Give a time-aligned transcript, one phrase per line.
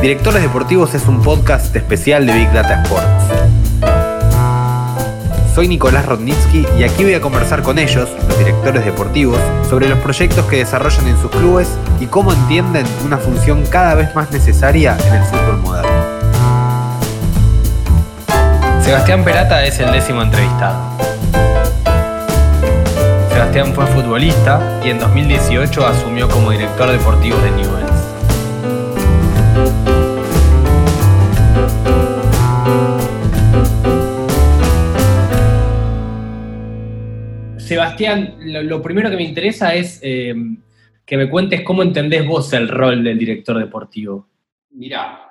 [0.00, 3.57] Directores Deportivos es un podcast especial de Big Data Sports.
[5.58, 9.98] Soy Nicolás Rodnitsky y aquí voy a conversar con ellos, los directores deportivos, sobre los
[9.98, 14.96] proyectos que desarrollan en sus clubes y cómo entienden una función cada vez más necesaria
[15.08, 15.90] en el fútbol moderno.
[18.84, 20.78] Sebastián Perata es el décimo entrevistado.
[23.28, 27.97] Sebastián fue futbolista y en 2018 asumió como director deportivo de Newell's.
[37.68, 40.34] Sebastián, lo, primero que me interesa es eh,
[41.04, 44.26] que me cuentes cómo entendés vos el rol del director deportivo.
[44.70, 45.30] Mirá,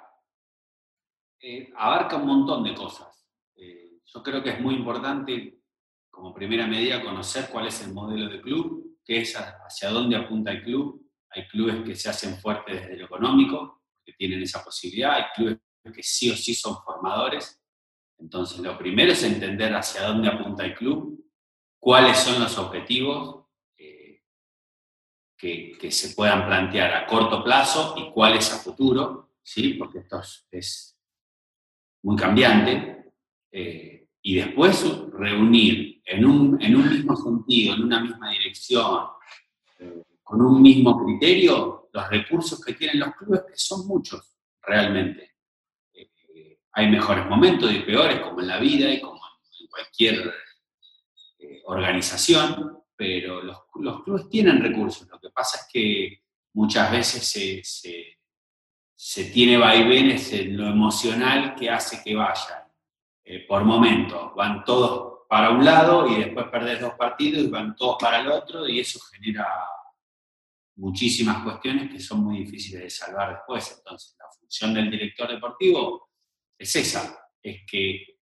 [1.42, 3.28] eh, abarca un montón de cosas.
[3.56, 5.62] Eh, yo creo que es muy importante,
[6.12, 10.52] como primera medida, conocer cuál es el modelo de club, qué es hacia dónde apunta
[10.52, 11.10] el club.
[11.32, 15.58] Hay clubes que se hacen fuertes desde lo económico, que tienen esa posibilidad, hay clubes
[15.92, 17.60] que sí o sí son formadores.
[18.20, 21.27] Entonces, lo primero es entender hacia dónde apunta el club
[21.88, 23.46] cuáles son los objetivos
[23.78, 24.22] eh,
[25.38, 29.76] que, se puedan plantear a corto plazo y cuáles a futuro, ¿sí?
[29.76, 30.22] porque esto
[30.52, 31.00] es,
[32.04, 33.14] muy cambiante,
[33.50, 39.08] eh, y después reunir en un, mismo sentido, en una misma dirección,
[39.80, 45.38] eh, con un mismo criterio, los recursos que tienen los clubes, que son muchos realmente.
[46.74, 49.22] hay mejores momentos y peores, como en la vida y como
[49.62, 50.47] en cualquier
[51.68, 53.66] organización, pero los,
[54.04, 55.08] clubes tienen recursos.
[55.08, 56.24] Lo que pasa es que
[56.54, 58.18] muchas veces
[58.96, 62.64] se, tiene vaivenes en lo emocional que hace que vayan
[63.24, 64.34] eh, por momentos.
[64.36, 68.30] Van todos para un lado y después perdés dos partidos y van todos para el
[68.30, 69.48] otro y eso genera
[70.78, 73.76] muchísimas cuestiones que son muy difíciles de salvar después.
[73.78, 76.12] Entonces, la función del director deportivo
[76.58, 78.18] es esa, es que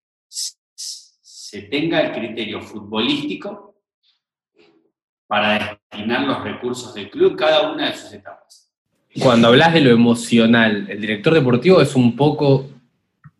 [1.46, 3.76] se tenga el criterio futbolístico
[5.28, 8.74] para destinar los recursos del club cada una de sus etapas.
[9.22, 12.68] Cuando hablas de lo emocional, el director deportivo es un poco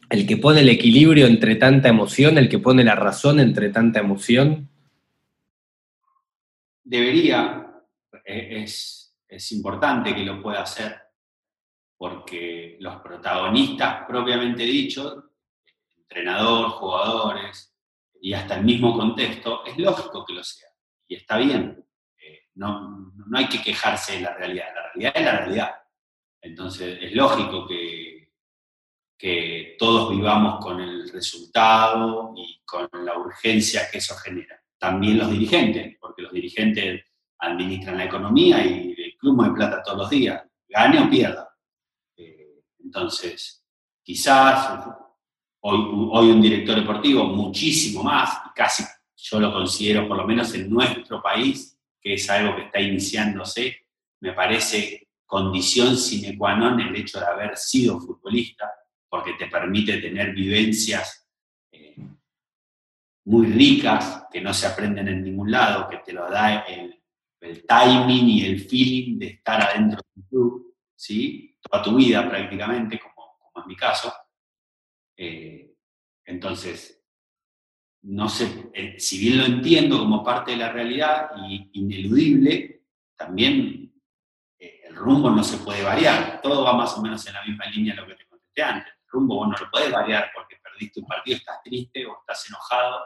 [0.08, 4.02] el que pone el equilibrio entre tanta emoción, el que pone la razón entre tanta
[4.02, 4.70] emoción.
[6.84, 7.66] Debería,
[8.24, 10.96] e, es, es importante que lo pueda hacer,
[11.98, 15.24] porque los protagonistas propiamente dichos,
[15.98, 17.75] entrenador, jugadores,
[18.26, 20.68] y hasta el mismo contexto, es lógico que lo sea.
[21.08, 21.86] Y está bien.
[22.18, 24.66] Eh, no, no, hay que quejarse de la realidad.
[24.74, 25.76] La realidad es la realidad.
[26.42, 28.32] Entonces es lógico que,
[29.16, 34.60] que todos vivamos con el resultado y con la urgencia que eso genera.
[34.80, 37.06] También los dirigentes, porque los dirigentes
[37.38, 41.48] administran la economía y el club mueve plata todos los días, gane o pierda.
[42.18, 43.64] Eh, entonces,
[44.02, 45.05] quizás
[45.68, 48.84] Hoy, un director deportivo, muchísimo más, casi
[49.16, 53.76] yo lo considero, por lo menos en nuestro país, que es algo que está iniciándose,
[54.22, 58.70] me parece condición sine qua non el hecho de haber sido futbolista,
[59.10, 61.26] porque te permite tener vivencias
[61.72, 61.96] eh,
[63.26, 67.02] muy ricas que no se aprenden en ningún lado, que te lo da el,
[67.42, 71.58] timing y el feeling de estar adentro del club, ¿sí?
[71.60, 74.14] toda tu vida prácticamente, como, como es mi caso.
[75.18, 75.76] Eh,
[76.26, 77.04] entonces,
[78.04, 82.84] no sé, eh, si bien lo entiendo como parte de la realidad y ineludible,
[83.16, 83.94] también
[84.60, 86.42] eh, el rumbo no se puede variar.
[86.42, 88.94] Todo va más o menos en la misma línea de lo que te contesté antes.
[88.94, 92.48] El rumbo vos no lo puedes variar porque perdiste un partido, estás triste o estás
[92.50, 93.04] enojado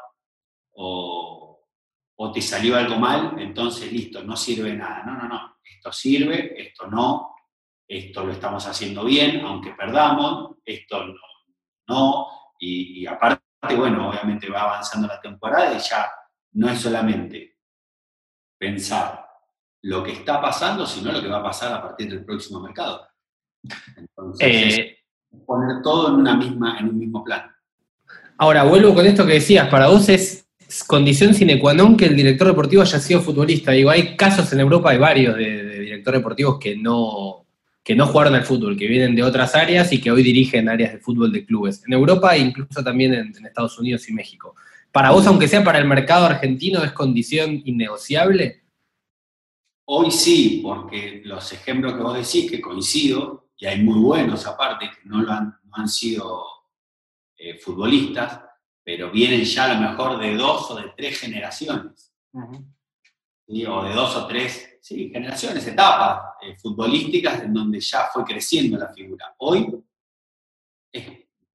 [0.71, 1.65] o,
[2.15, 5.03] o te salió algo mal, entonces listo, no sirve nada.
[5.03, 5.57] No, no, no.
[5.63, 7.35] Esto sirve, esto no,
[7.87, 11.28] esto lo estamos haciendo bien, aunque perdamos, esto no
[11.89, 12.27] no,
[12.59, 13.41] y, aparte,
[13.75, 16.09] bueno, obviamente va avanzando la temporada y ya
[16.53, 17.57] no es solamente
[18.57, 19.25] pensar
[19.81, 23.07] lo que está pasando, sino lo que va a pasar a partir del próximo mercado.
[23.95, 24.97] Entonces, eh,
[25.45, 27.49] poner todo en, una misma, en un mismo plan.
[28.37, 30.47] Ahora, vuelvo con esto que decías, para vos es
[30.85, 33.71] condición sine qua non que el director deportivo haya sido futbolista.
[33.71, 37.38] Digo, hay casos en Europa, hay varios de, de directores deportivos que no,
[37.89, 40.93] que no jugaron al fútbol, que vienen de otras áreas y que hoy dirigen áreas
[40.93, 41.83] de fútbol de clubes.
[41.87, 44.53] En Europa e incluso también en, Estados Unidos y México.
[44.91, 48.61] ¿Para vos, aunque sea para el mercado argentino, es condición innegociable?
[49.85, 54.91] Hoy sí, porque los ejemplos que vos decís, que coincido, y hay muy buenos aparte,
[54.91, 56.43] que no, lo han, no han sido
[57.37, 58.39] eh, futbolistas,
[58.83, 62.13] pero vienen ya a lo mejor de dos o de tres generaciones.
[62.33, 68.77] O de dos o tres sí, generaciones, etapas eh, futbolísticas en donde ya fue creciendo
[68.77, 69.33] la figura.
[69.37, 69.67] Hoy
[70.91, 71.05] es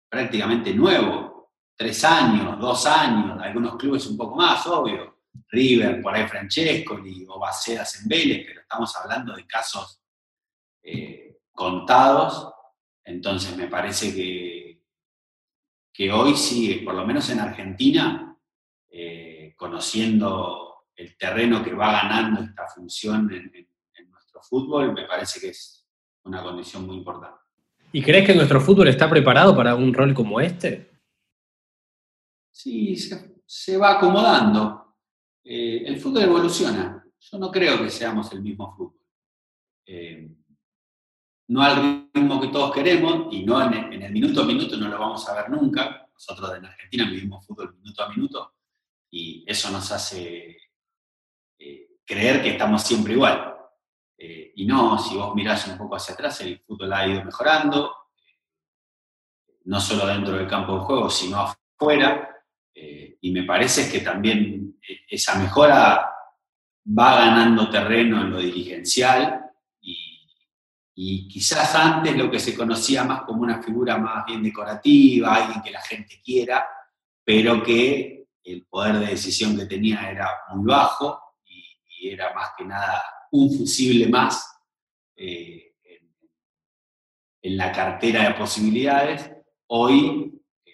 [0.08, 5.14] prácticamente nuevo, tres años, dos años, algunos clubes un poco más, obvio.
[5.48, 10.00] River, por ahí Francescoli o Bacedas en Vélez, pero estamos hablando de casos
[10.82, 12.52] eh, contados,
[13.04, 14.82] entonces me parece que,
[15.92, 18.36] que hoy sí, por lo menos en Argentina,
[18.88, 20.63] eh, conociendo
[20.96, 25.86] el terreno que va ganando esta función en, en nuestro fútbol, me parece que es
[26.24, 27.44] una condición muy importante.
[27.92, 30.90] ¿Y crees que nuestro fútbol está preparado para un rol como este?
[32.50, 34.96] Sí, se, va acomodando.
[35.44, 37.04] Eh, el fútbol evoluciona.
[37.20, 39.00] Yo no creo que seamos el mismo fútbol.
[39.86, 40.28] Eh,
[41.48, 44.98] no al ritmo que todos queremos y no en el, minuto a minuto no lo
[44.98, 46.08] vamos a ver nunca.
[46.12, 48.54] Nosotros en Argentina vivimos fútbol minuto a minuto
[49.10, 50.56] y eso nos hace
[51.58, 53.54] eh, creer que estamos siempre igual.
[54.16, 57.94] Eh, y no, si vos mirás un poco hacia atrás, el fútbol ha ido mejorando,
[59.64, 62.30] no solo dentro del campo de juego, sino afuera.
[62.74, 66.10] Eh, y me parece que también eh, esa mejora
[66.86, 69.40] va ganando terreno en lo dirigencial
[70.96, 75.60] y, quizás antes lo que se conocía más como una figura más bien decorativa, alguien
[75.60, 76.64] que la gente quiera,
[77.24, 81.23] pero que el poder de decisión que tenía era muy bajo
[82.10, 84.48] era más que nada un fusible más
[85.16, 85.72] eh,
[87.42, 89.30] en, la cartera de posibilidades,
[89.66, 90.32] hoy
[90.64, 90.70] eh,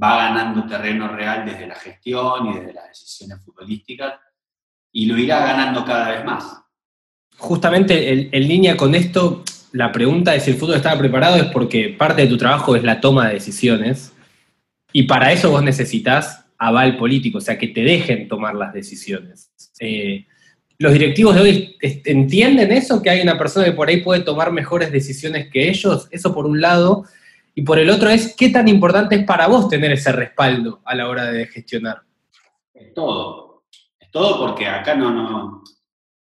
[0.00, 4.14] va ganando terreno real desde la gestión y desde las decisiones futbolísticas
[4.92, 6.60] y lo irá ganando cada vez más.
[7.38, 11.88] Justamente en, línea con esto, la pregunta de si el fútbol estaba preparado es porque
[11.88, 14.12] parte de tu trabajo es la toma de decisiones
[14.92, 19.50] y para eso vos necesitas aval político, o sea, que te dejen tomar las decisiones.
[19.78, 20.26] Eh,
[20.80, 24.50] los directivos de hoy entienden eso, que hay una persona que por ahí puede tomar
[24.50, 27.04] mejores decisiones que ellos, eso por un lado,
[27.54, 30.94] y por el otro es, ¿qué tan importante es para vos tener ese respaldo a
[30.94, 32.00] la hora de gestionar?
[32.72, 33.64] Es todo,
[33.98, 35.62] es todo porque acá no, no,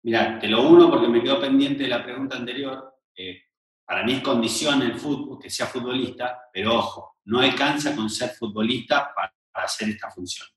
[0.01, 3.43] mira, te lo uno porque me quedó pendiente de la pregunta anterior, eh,
[3.85, 8.31] para mí es condición el fútbol, que sea futbolista, pero ojo, no alcanza con ser
[8.31, 9.31] futbolista para
[9.63, 10.47] hacer esta función.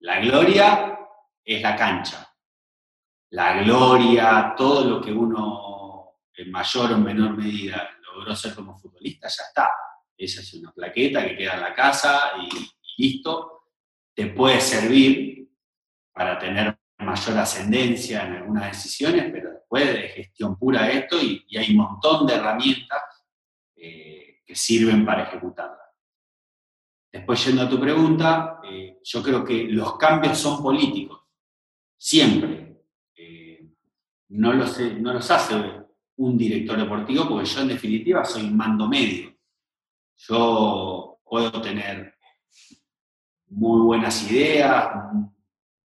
[0.00, 0.98] La gloria
[1.42, 2.29] es la cancha,
[3.30, 9.28] la gloria, todo lo que uno en mayor o menor medida logró ser como futbolista,
[9.28, 9.70] ya está.
[10.16, 12.48] Esa es una plaqueta que queda en la casa y,
[13.02, 13.68] listo.
[14.14, 15.48] Te puede servir
[16.12, 21.70] para tener mayor ascendencia en algunas decisiones, pero después de gestión pura esto y, hay
[21.70, 23.02] un montón de herramientas
[23.76, 25.78] eh, que sirven para ejecutarla.
[27.12, 31.22] Después, yendo a tu pregunta, eh, yo creo que los cambios son políticos,
[31.96, 32.69] siempre
[34.30, 35.54] no los, no los hace
[36.16, 39.34] un director deportivo, porque yo en definitiva soy mando medio.
[40.16, 42.14] Yo puedo tener
[43.48, 44.90] muy buenas ideas,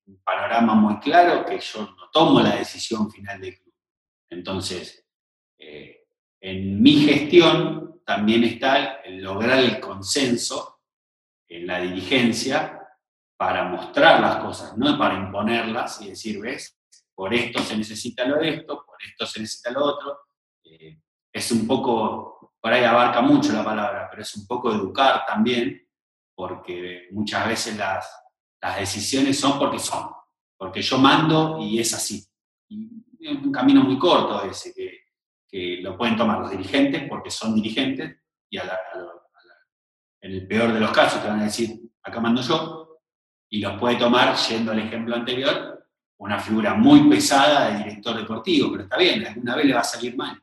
[0.06, 3.73] un panorama muy claro, que yo no tomo la decisión final del club.
[4.30, 5.06] Entonces,
[5.57, 6.06] eh,
[6.40, 10.81] en mi gestión también está el lograr el consenso
[11.47, 12.81] en la dirigencia
[13.37, 16.78] para mostrar las cosas, no para imponerlas y decir, ves,
[17.16, 20.19] por esto se necesita lo esto, por esto se necesita lo otro.
[20.64, 21.00] Eh,
[21.31, 25.88] es un poco, por ahí abarca mucho la palabra, pero es un poco educar también,
[26.36, 28.06] porque muchas veces las,
[28.80, 30.10] decisiones son porque son,
[30.57, 32.26] porque yo mando y es así.
[32.68, 37.56] Y es un camino muy corto ese, que, lo pueden tomar los dirigentes porque son
[37.56, 38.18] dirigentes,
[38.50, 38.66] y en
[40.22, 43.00] el peor de los casos te van a decir, acá mando yo,
[43.50, 45.75] y los puede tomar, yendo al ejemplo anterior,
[46.18, 49.84] una figura muy pesada de director deportivo, pero está bien, alguna vez le va a
[49.84, 50.42] salir mal.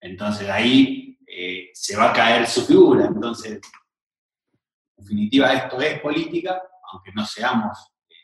[0.00, 3.06] Entonces ahí eh, se va a caer su figura.
[3.06, 3.60] Entonces,
[4.96, 6.62] en definitiva, esto es política,
[6.92, 8.14] aunque no seamos eh,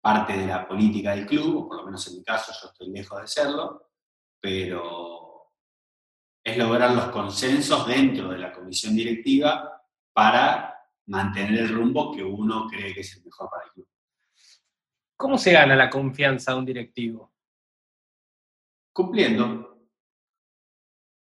[0.00, 2.90] parte de la política del club, o por lo menos en mi caso yo estoy
[2.90, 3.90] lejos de serlo,
[4.40, 5.50] pero
[6.42, 9.82] es lograr los consensos dentro de la comisión directiva
[10.12, 10.74] para
[11.06, 13.88] mantener el rumbo que uno cree que es el mejor para el club.
[15.16, 17.32] ¿Cómo se gana la confianza de un directivo?
[18.92, 19.86] Cumpliendo.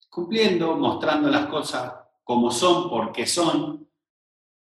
[0.10, 1.94] Cumpliendo, mostrando las cosas
[2.24, 3.90] como son, porque son.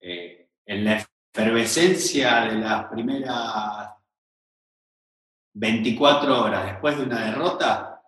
[0.01, 3.91] Eh, en la efervescencia de las primeras
[5.55, 8.03] 24 horas después de una derrota,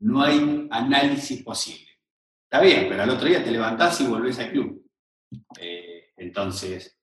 [0.00, 1.88] no hay análisis posible.
[2.44, 4.84] Está bien, pero al otro día te levantás y volvés al club.
[5.58, 6.98] Eh, entonces,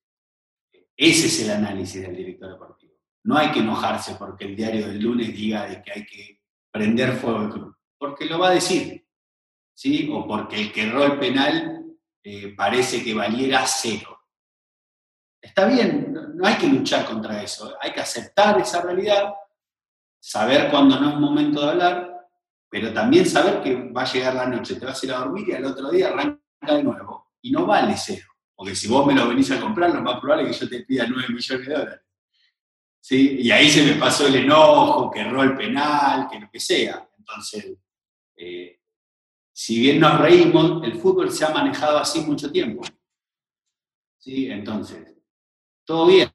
[0.96, 2.87] ese es el análisis del director deportivo.
[3.28, 6.42] No hay que enojarse porque el diario del lunes diga que hay que
[6.72, 9.06] prender fuego al club, porque lo va a decir,
[9.74, 10.10] ¿sí?
[10.14, 11.84] O porque el que erró el penal
[12.24, 14.18] eh, parece que valiera cero.
[15.42, 19.34] Está bien, no hay que luchar contra eso, hay que aceptar esa realidad,
[20.22, 22.30] saber cuándo no es momento de hablar,
[22.70, 25.50] pero también saber que va a llegar la noche, te vas a ir a dormir
[25.50, 27.34] y al otro día arranca de nuevo.
[27.42, 30.50] Y no vale cero, porque si vos me lo venís a comprar, lo más probable
[30.50, 32.07] es que yo te pida 9 millones de dólares.
[33.10, 37.08] Y ahí se me pasó el enojo, que erró el penal, que lo que sea.
[37.18, 37.78] Entonces,
[38.36, 38.80] eh,
[39.52, 42.84] si bien nos reímos, el fútbol se ha manejado así mucho tiempo.
[44.18, 44.52] ¿Sí?
[44.52, 45.16] Entonces,
[45.86, 46.32] todo bien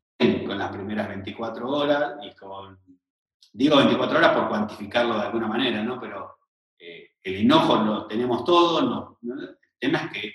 [0.47, 2.79] con las primeras 24 horas y con
[3.55, 6.01] Digo 24 horas por cuantificarlo de alguna manera, ¿no?
[6.01, 6.39] Pero
[6.79, 10.35] eh, el enojo lo tenemos todos, no, el tema es que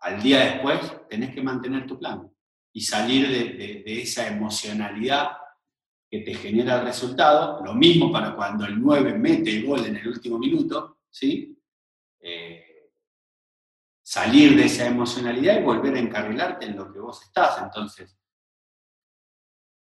[0.00, 2.30] al día después tenés que mantener tu plan
[2.72, 5.32] y salir de, esa emocionalidad
[6.10, 7.62] que te genera el resultado.
[7.64, 11.58] Lo mismo para cuando el 9 mete el gol en el último minuto, ¿sí?
[12.20, 12.90] Eh,
[14.02, 17.62] salir de esa emocionalidad y volver a encarrilarte en lo que vos estás.
[17.62, 18.18] Entonces,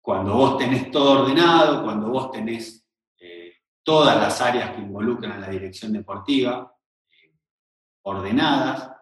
[0.00, 2.88] cuando vos tenés todo ordenado, cuando vos tenés
[3.18, 6.72] eh, todas las áreas que involucran a la dirección deportiva
[7.10, 7.34] eh,
[8.02, 8.92] ordenadas.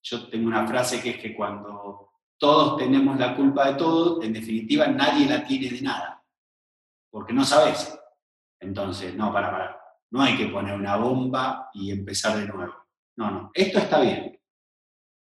[0.00, 2.07] Yo tengo una frase que es que cuando
[2.38, 6.24] todos tenemos la culpa de todo, en definitiva nadie la tiene de nada,
[7.10, 7.98] porque no sabes.
[8.60, 9.80] Entonces, no, para, para,
[10.10, 12.74] no hay que poner una bomba y empezar de nuevo.
[13.16, 14.40] No, no, esto está bien.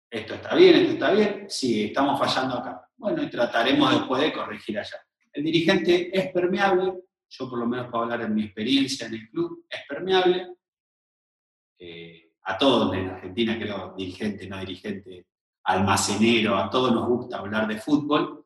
[0.09, 4.33] Esto está bien, esto está bien, sí, estamos fallando acá bueno, y trataremos después de
[4.33, 4.97] corregir allá.
[5.33, 6.93] El dirigente es permeable,
[7.29, 10.55] yo por lo menos puedo hablar en mi experiencia en el club, es permeable.
[11.77, 15.25] Eh, a todos en Argentina, creo, dirigente, no dirigente,
[15.65, 18.45] almacenero, a todos nos gusta hablar de fútbol.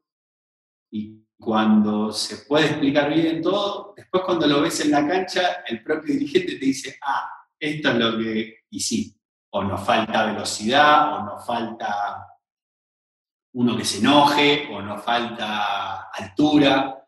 [0.91, 5.83] Y cuando se puede explicar bien todo, después cuando lo ves en la cancha, el
[5.83, 9.15] propio dirigente te dice, ah, esto es lo que, sí,
[9.51, 12.25] o nos falta velocidad, o nos falta
[13.53, 17.03] uno que se enoje o nos falta altura,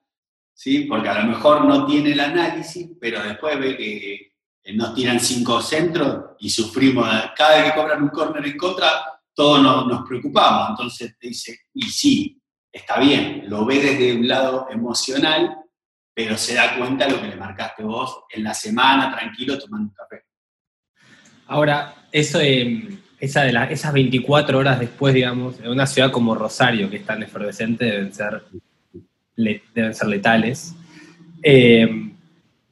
[0.54, 0.86] ¿sí?
[0.86, 5.62] porque a lo mejor no tiene el análisis, pero después ve que nos tiran cinco
[5.62, 10.72] centros y sufrimos, cada vez que cobran un córner en contra, todos nos, preocupamos.
[10.72, 15.58] Entonces te dice, y sí, está bien, lo ve desde un lado emocional,
[16.14, 19.90] pero se da cuenta de lo que le marcaste vos en la semana, tranquilo, tomando
[19.90, 20.24] un café.
[21.48, 26.90] Ahora, eso de esa de esas 24 horas después, digamos, en una ciudad como Rosario,
[26.90, 28.44] que es tan efervescente, deben ser,
[29.36, 30.74] deben ser letales.
[31.44, 32.12] Eh,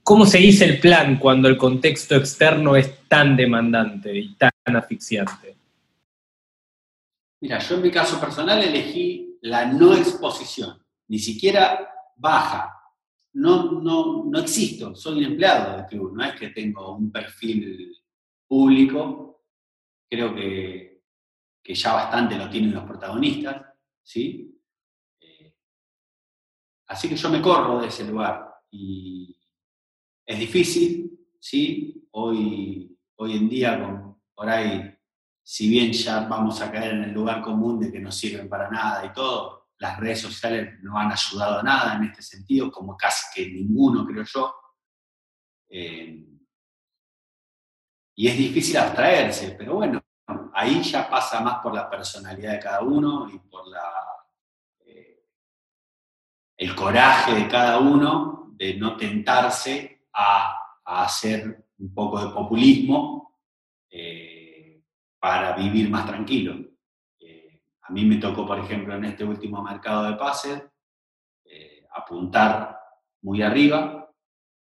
[0.02, 5.59] ¿Cómo se dice el plan cuando el contexto externo es tan demandante y tan asfixiante?
[7.42, 10.78] Mira, yo en mi caso personal elegí la no exposición,
[11.08, 12.76] ni siquiera baja.
[13.34, 17.96] No, no, no existo, soy un empleado del club, no es que tengo un perfil
[18.48, 19.46] público,
[20.10, 21.04] creo que,
[21.64, 23.64] ya bastante lo tienen los protagonistas,
[24.02, 24.60] ¿sí?
[25.22, 25.54] Eh,
[26.88, 29.38] así que yo me corro de ese lugar y
[30.26, 32.08] es difícil, ¿sí?
[32.12, 34.89] Hoy, hoy en día, con, por ahí,
[35.44, 38.70] si bien ya vamos a caer en el lugar común de que no sirven para
[38.70, 42.98] nada y todo, las redes sociales no han ayudado a nada en este sentido, como
[42.98, 44.54] casi que ninguno, creo yo.
[45.70, 46.26] Eh,
[48.16, 50.04] y es difícil abstraerse, pero bueno,
[50.54, 53.90] ahí ya pasa más por la personalidad de cada uno y por la,
[54.86, 55.24] eh,
[56.58, 63.40] el coraje de cada uno de no tentarse a, hacer un poco de populismo
[63.92, 64.39] eh,
[65.20, 66.56] para vivir más tranquilo.
[67.20, 70.64] Eh, a mí me tocó, por ejemplo, en este último mercado de pases,
[71.92, 72.80] apuntar
[73.22, 74.10] muy arriba,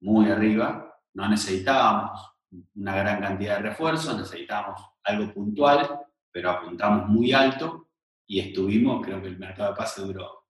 [0.01, 2.39] muy arriba, no necesitábamos
[2.77, 6.01] una gran cantidad de refuerzos, necesitábamos algo puntual,
[6.31, 7.89] pero apuntamos muy alto
[8.27, 10.47] y estuvimos, creo que el mercado de pase duró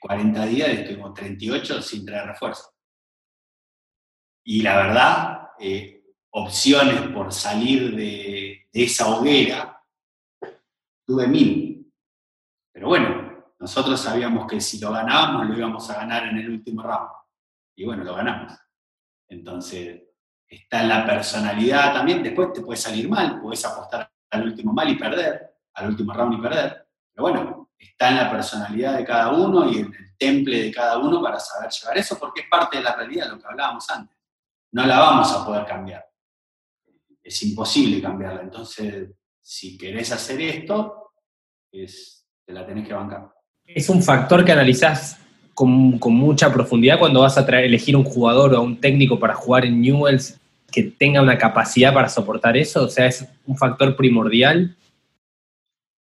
[0.00, 2.70] 40 eh, días y estuvimos 38 sin traer refuerzo.
[4.44, 6.03] Y la verdad, eh,
[6.36, 9.80] opciones por salir de, de esa hoguera,
[11.06, 11.92] tuve mil.
[12.72, 16.82] Pero bueno, nosotros sabíamos que si lo ganábamos, lo íbamos a ganar en el último
[16.82, 17.10] round.
[17.76, 18.52] Y bueno, lo ganamos.
[19.28, 20.02] Entonces,
[20.48, 24.88] está en la personalidad también, después te puede salir mal, puedes apostar al último mal
[24.88, 29.32] y perder, al último round y perder, pero bueno, está en la personalidad de cada
[29.32, 32.78] uno y en el temple de cada uno para saber llevar eso, porque es parte
[32.78, 34.16] de la realidad, lo que hablábamos antes.
[34.72, 36.13] No la vamos a poder cambiar.
[37.24, 38.42] Es imposible cambiarla.
[38.42, 41.10] Entonces, si querés hacer esto,
[41.72, 43.32] es, te la tenés que bancar.
[43.64, 45.18] Es un factor que analizás
[45.54, 49.80] con, mucha profundidad cuando vas a elegir un jugador o un técnico para jugar en
[49.80, 50.38] Newells
[50.70, 52.84] que tenga una capacidad para soportar eso?
[52.84, 54.76] O sea, ¿es un factor primordial?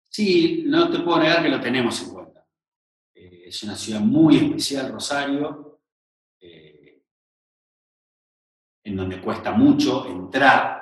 [0.09, 2.47] Sí, no te puedo negar que lo tenemos en cuenta.
[3.15, 5.81] Eh, es una ciudad muy especial, Rosario,
[6.41, 7.03] eh,
[8.85, 10.82] en donde cuesta mucho entrar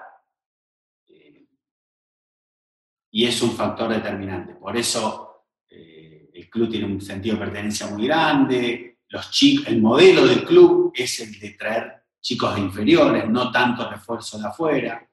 [3.10, 4.54] y es un factor determinante.
[4.54, 10.24] Por eso el club tiene un sentido de pertenencia muy grande, los chicos, el modelo
[10.24, 15.08] del club es el de traer chicos de inferiores, no tanto refuerzo de afuera.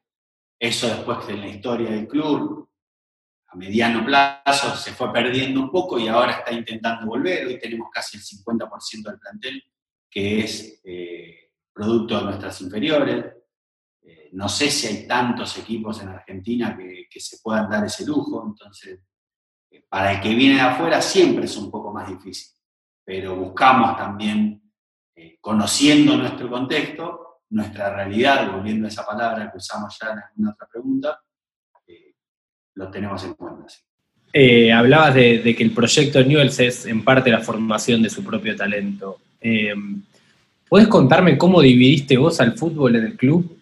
[0.60, 2.70] Eso después en la historia del club,
[3.48, 7.48] a mediano plazo, se fue perdiendo un poco y ahora está intentando volver.
[7.48, 9.64] Hoy tenemos casi el 50% del plantel
[10.10, 13.26] que es eh, producto de nuestras inferiores.
[14.34, 19.00] No sé si hay tantos equipos en Argentina que, se puedan dar ese lujo, entonces
[19.72, 22.56] eh, para el que viene de afuera siempre es un poco más difícil,
[23.04, 24.62] pero buscamos también
[25.16, 30.52] eh, conociendo nuestro contexto, nuestra realidad, volviendo a esa palabra que usamos ya en alguna
[30.52, 31.20] otra pregunta,
[31.88, 32.14] eh,
[32.76, 33.66] lo tenemos en cuenta.
[34.76, 39.18] Hablabas de, que el proyecto Newells es en parte la formación de su propio talento.
[40.70, 43.57] ¿Puedes contarme cómo dividiste vos al fútbol en el club?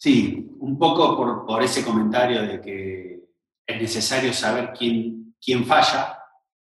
[0.00, 3.22] Sí, un poco por, ese comentario de que
[3.66, 6.18] es necesario saber quién, quién falla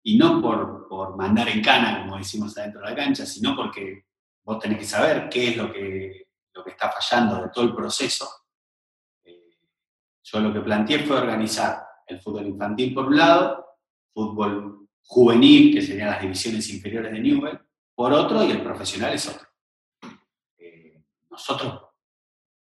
[0.02, 4.04] y no por, por, mandar en cana, como decimos adentro de la cancha, sino porque
[4.44, 7.74] vos tenés que saber qué es lo que, lo que está fallando de todo el
[7.74, 8.28] proceso.
[9.24, 9.56] Eh,
[10.24, 13.78] yo lo que planteé fue organizar el fútbol infantil por un lado,
[14.12, 17.58] fútbol juvenil, que serían las divisiones inferiores de Newell,
[17.94, 19.48] por otro, y el profesional es otro.
[20.58, 21.91] Eh, nosotros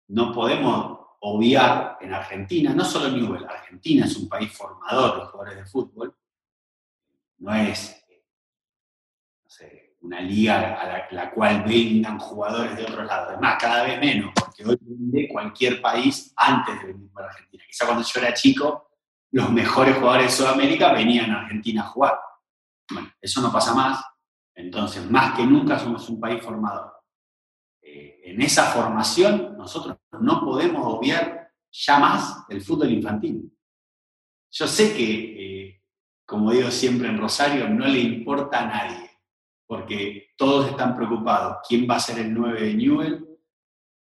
[0.09, 5.57] no podemos obviar en Argentina, no solo Newell, Argentina es un país formador de jugadores
[5.57, 6.15] de fútbol,
[7.39, 8.07] no es
[10.07, 13.29] una liga a la, cual vengan jugadores de otros lados.
[13.31, 17.65] Además, cada vez menos, porque hoy vende cualquier país antes de venir para Argentina.
[17.67, 18.91] Quizá cuando yo era chico,
[19.33, 22.19] los mejores jugadores de Sudamérica venían a Argentina a jugar.
[22.91, 24.03] Bueno, eso no pasa más.
[24.55, 26.96] Entonces, más que nunca somos un país formador.
[27.89, 33.49] Eh, en esa formación, nosotros no podemos obviar ya más el fútbol infantil.
[34.51, 35.83] Yo sé que, eh,
[36.25, 39.11] como digo siempre en Rosario, no le importa a nadie
[39.67, 41.59] porque todos están preocupados.
[41.69, 43.27] ¿Quién va a ser el 9 de Newell?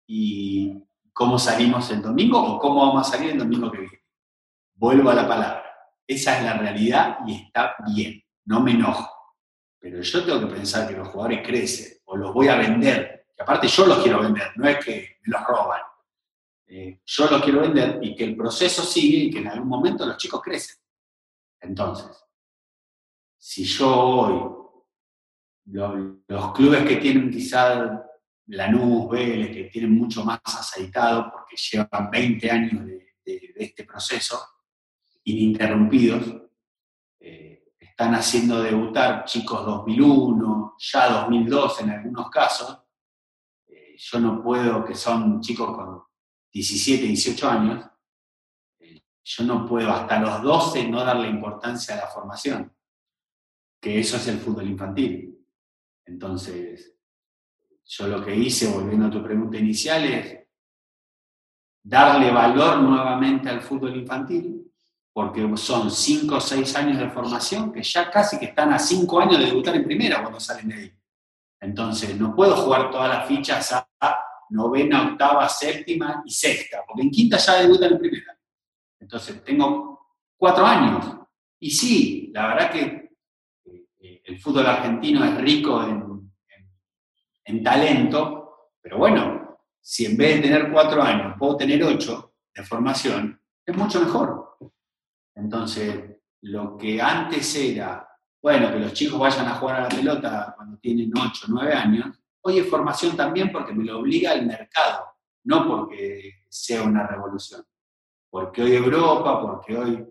[0.08, 4.02] ¿Y cómo salimos el domingo o cómo vamos a salir el domingo que viene?
[4.74, 5.64] Vuelvo a la palabra.
[6.06, 8.22] Esa es la realidad y está bien.
[8.44, 9.08] No me enojo.
[9.78, 13.25] Pero yo tengo que pensar que los jugadores crecen o los voy a vender.
[13.36, 15.80] Que aparte yo los quiero vender, no es que me los roban.
[16.68, 20.06] Eh, yo los quiero vender y que el proceso sigue y que en algún momento
[20.06, 20.76] los chicos crecen.
[21.60, 22.24] Entonces,
[23.38, 24.66] si yo hoy
[25.66, 28.04] los, clubes que tienen quizá
[28.46, 33.06] Lanús, Vélez, que tienen mucho más aceitado porque llevan 20 años de,
[33.56, 34.40] este proceso
[35.24, 36.42] ininterrumpidos,
[37.18, 42.85] eh, están haciendo debutar chicos 2001, ya 2002 en algunos casos.
[43.96, 46.02] Yo no puedo, que son chicos con
[46.52, 47.86] 17, 18 años,
[48.78, 52.74] eh, yo no puedo hasta los 12 no darle importancia a la formación,
[53.80, 55.38] que eso es el fútbol infantil.
[56.04, 56.96] Entonces,
[57.84, 60.46] yo lo que hice, volviendo a tu pregunta inicial, es
[61.82, 64.72] darle valor nuevamente al fútbol infantil,
[65.12, 69.20] porque son cinco o seis años de formación que ya casi que están a cinco
[69.20, 70.95] años de debutar en primera cuando salen de ahí.
[71.66, 74.18] Entonces, no puedo jugar todas las fichas a
[74.50, 78.38] novena, octava, séptima y sexta, porque en quinta ya debutan en primera.
[79.00, 81.04] Entonces, tengo cuatro años.
[81.58, 83.10] Y sí, la verdad que
[83.98, 91.02] el fútbol argentino es rico en, talento, pero bueno, si en vez de tener cuatro
[91.02, 94.56] años puedo tener ocho de formación, es mucho mejor.
[95.34, 98.08] Entonces, lo que antes era,
[98.46, 102.16] bueno, que los chicos vayan a jugar a la pelota cuando tienen ocho, nueve años,
[102.42, 105.04] hoy es formación también porque me lo obliga el mercado,
[105.46, 107.64] no porque sea una revolución.
[108.30, 110.06] Porque hoy Europa, porque hoy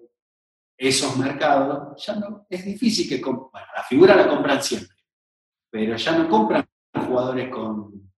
[0.76, 4.98] esos mercados, ya no, es difícil que, bueno, la figura la compran siempre,
[5.70, 6.68] pero ya no compran
[7.08, 8.12] jugadores con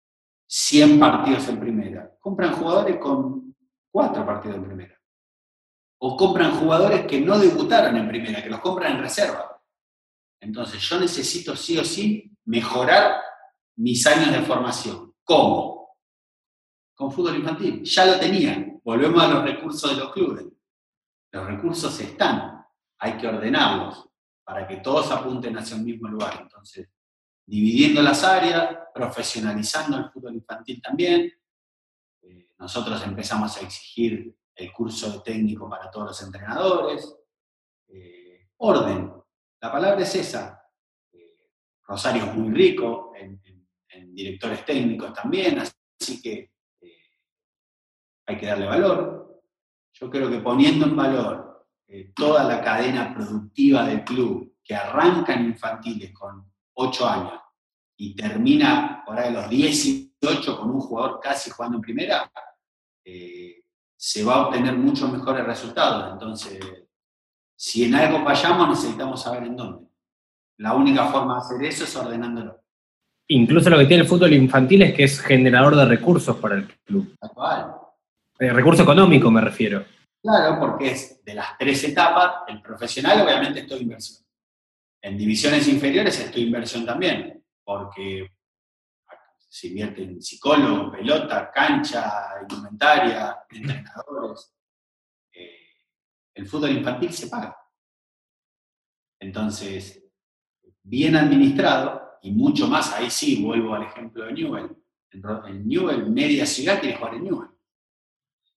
[0.48, 3.54] 100 partidos en primera, compran jugadores con
[3.92, 4.98] 4 partidos en primera.
[6.00, 9.55] O compran jugadores que no debutaron en primera, que los compran en reserva.
[10.40, 13.22] Entonces yo necesito sí o sí mejorar
[13.78, 15.14] mis años de formación.
[15.24, 15.98] ¿Cómo?
[16.96, 17.84] Con fútbol infantil.
[17.84, 18.66] Ya lo tenía.
[18.84, 20.46] Volvemos a los recursos de los clubes.
[21.32, 22.66] Los recursos están.
[23.00, 24.10] Hay que ordenarlos
[24.44, 26.40] para que todos apunten hacia un mismo lugar.
[26.42, 26.88] Entonces,
[27.46, 31.32] dividiendo las áreas, profesionalizando el fútbol infantil también.
[32.22, 37.14] Eh, nosotros empezamos a exigir el curso técnico para todos los entrenadores.
[37.88, 39.12] Eh, orden,
[39.66, 40.64] la palabra es esa.
[41.12, 41.50] Eh,
[41.88, 43.42] Rosario es muy rico en,
[44.14, 46.52] directores técnicos también, así que
[48.26, 49.42] hay que darle valor.
[49.92, 51.68] Yo creo que poniendo en valor
[52.16, 57.42] toda la cadena productiva del club, que arranca en infantiles con 8 años
[57.98, 62.32] y termina por ahí los 18 con un jugador casi jugando en primera,
[63.04, 63.64] eh,
[63.98, 66.14] se va a obtener muchos mejores resultados.
[66.14, 66.85] Entonces,
[67.56, 69.88] si en algo fallamos, necesitamos saber en dónde.
[70.58, 72.62] La única forma de hacer eso es ordenándolo.
[73.28, 76.68] Incluso lo que tiene el fútbol infantil es que es generador de recursos para el
[76.84, 77.16] club.
[77.20, 77.76] Actual.
[78.40, 79.86] Eh, recurso económico me refiero.
[80.22, 84.26] Claro, porque es de las tres etapas, el profesional obviamente es toda inversión.
[85.02, 88.32] En divisiones inferiores es tu inversión también, porque
[89.48, 94.52] se invierte en psicólogo, pelota, cancha, indumentaria, entrenadores.
[96.36, 97.58] El fútbol infantil se paga.
[99.20, 100.04] Entonces,
[100.84, 104.76] bien administrado, y mucho más, ahí sí vuelvo al ejemplo de Newell.
[105.12, 107.50] En Newell, media ciudad quiere jugar en Newell.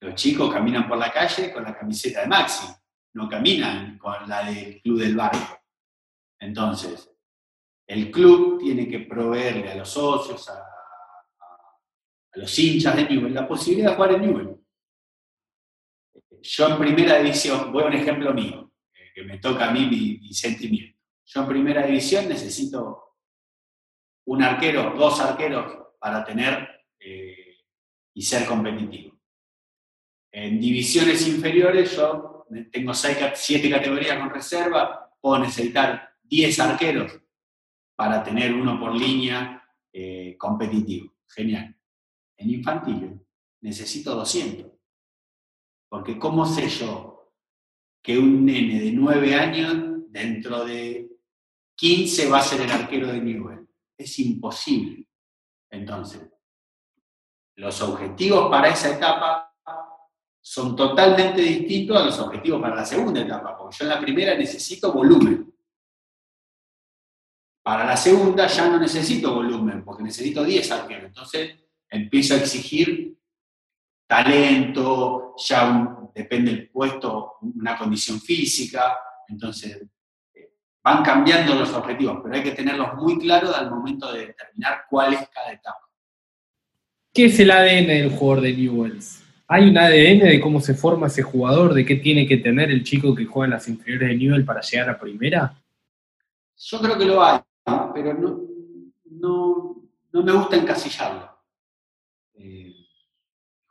[0.00, 2.66] Los chicos caminan por la calle con la camiseta de Maxi,
[3.14, 5.60] no caminan con la del club del barrio.
[6.40, 7.10] Entonces,
[7.86, 10.64] el club tiene que proveerle a los socios, a,
[12.34, 14.67] los hinchas de Newell, la posibilidad de jugar en Newell.
[16.42, 18.72] Yo en primera división, voy a un ejemplo mío,
[19.14, 19.86] que me toca a mí
[20.20, 20.98] mi, sentimiento.
[21.24, 23.16] Yo en primera división necesito
[24.26, 26.68] un arquero, dos arqueros para tener
[27.00, 27.56] eh,
[28.14, 29.18] y ser competitivo.
[30.30, 37.20] En divisiones inferiores yo tengo seis, siete categorías con reserva, puedo necesitar 10 arqueros
[37.96, 41.14] para tener uno por línea eh, competitivo.
[41.26, 41.76] Genial.
[42.36, 43.20] En infantil
[43.60, 44.77] necesito 200.
[45.88, 47.32] Porque ¿cómo sé yo
[48.02, 49.74] que un nene de 9 años
[50.08, 51.10] dentro de
[51.76, 53.66] 15 va a ser el arquero de Newell?
[53.96, 55.06] Es imposible.
[55.70, 56.28] Entonces,
[57.56, 59.54] los objetivos para esa etapa
[60.40, 64.34] son totalmente distintos a los objetivos para la segunda etapa, porque yo en la primera
[64.36, 65.52] necesito volumen.
[67.62, 71.04] Para la segunda ya no necesito volumen, porque necesito 10 arqueros.
[71.06, 71.58] Entonces
[71.90, 73.17] empiezo a exigir
[74.08, 78.98] talento, ya depende del puesto, una condición física.
[79.28, 79.86] Entonces
[80.34, 80.50] eh,
[80.82, 85.14] van cambiando los objetivos, pero hay que tenerlos muy claros al momento de determinar cuál
[85.14, 85.88] es cada etapa.
[87.14, 89.22] ¿Qué es el ADN del jugador de Newells?
[89.46, 92.82] ¿Hay un ADN de cómo se forma ese jugador, de qué tiene que tener el
[92.82, 95.54] chico que juega en las inferiores de Newell para llegar a primera?
[96.56, 97.40] Yo creo que lo hay
[97.94, 98.40] pero no,
[100.12, 101.37] no, me gusta encasillarlo.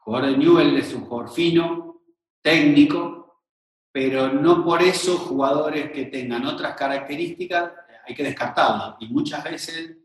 [0.08, 2.02] Eh, el jugador de Newell es un jugador fino,
[2.42, 3.44] técnico,
[3.92, 7.74] pero no por eso jugadores que tengan otras características
[8.06, 8.96] hay que descartarlos.
[9.02, 9.98] Y muchas veces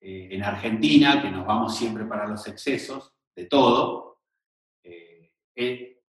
[0.00, 4.20] eh, en Argentina, que nos vamos siempre para los excesos de todo,
[4.82, 6.02] eh,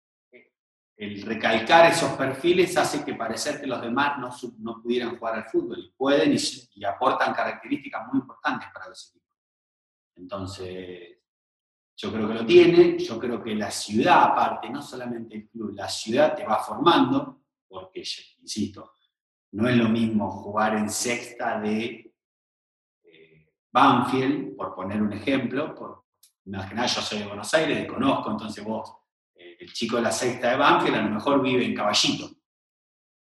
[0.98, 5.44] el recalcar esos perfiles hace que parecer que los demás no, no pudieran jugar al
[5.44, 9.28] fútbol y pueden y, aportan características muy importantes para los equipos.
[10.16, 11.15] Entonces,
[11.96, 15.74] yo creo que lo tiene, yo creo que la ciudad aparte, no solamente el club,
[15.74, 18.04] la ciudad te va formando, porque,
[18.40, 18.92] insisto,
[19.52, 22.14] no es lo mismo jugar en sexta de
[23.04, 26.04] eh, Banfield, por poner un ejemplo, por,
[26.44, 28.92] imaginar, yo soy de Buenos Aires, conozco, entonces vos
[29.58, 32.30] el chico de la sexta de Banfield a lo mejor vive en Caballito.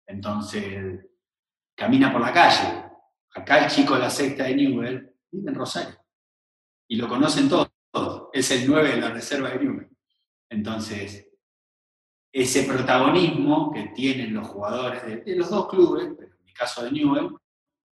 [0.06, 1.06] Entonces,
[1.76, 2.86] camina por la calle.
[3.36, 5.96] Acá el chico de la sexta de Newell vive en Rosario.
[6.88, 7.67] Y lo conocen todos.
[8.38, 9.90] Es el 9 de la reserva de Newell.
[10.52, 11.28] Entonces,
[12.32, 17.36] ese protagonismo que tienen los jugadores de, los dos clubes, en mi caso de Newell,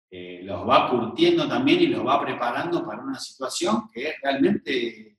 [0.09, 5.17] eh, los va curtiendo también y los va preparando para una situación que es realmente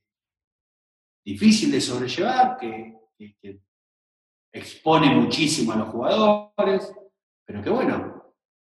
[1.23, 2.97] difícil de sobrellevar, que,
[4.53, 6.93] expone muchísimo a los jugadores,
[7.45, 8.35] pero que bueno,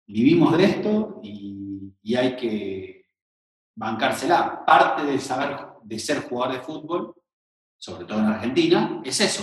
[0.09, 3.07] vivimos de esto y, hay que
[3.77, 4.67] bancársela.
[4.67, 7.15] Parte de saber de ser jugador de fútbol,
[7.77, 9.43] sobre todo en Argentina, es eso,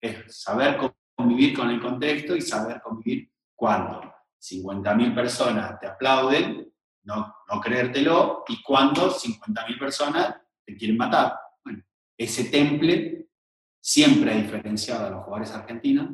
[0.00, 0.78] es saber
[1.14, 4.00] convivir con el contexto y saber convivir cuándo.
[4.40, 6.72] 50.000 personas te aplauden,
[7.02, 11.38] no, no creértelo, y cuando 50.000 personas te quieren matar.
[11.62, 11.82] Bueno,
[12.16, 13.28] ese temple
[13.80, 16.10] siempre ha diferenciado a los jugadores argentinos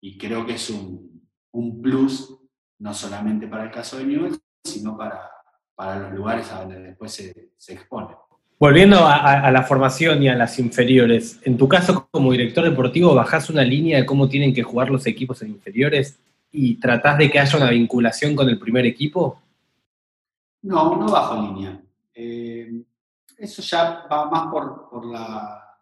[0.00, 2.38] y creo que es un, un plus
[2.78, 5.30] no solamente para el caso de Newell, sino para,
[5.78, 8.08] para los lugares a donde después se, se expone.
[8.58, 13.48] Volviendo a, la formación y a las inferiores, en tu caso como director deportivo, ¿bajás
[13.48, 16.18] una línea de cómo tienen que jugar los equipos en inferiores
[16.50, 19.40] y tratás de que haya una vinculación con el primer equipo?
[20.62, 21.80] No, no bajo línea.
[22.12, 22.82] Eh,
[23.36, 25.78] eso ya va más por, por la,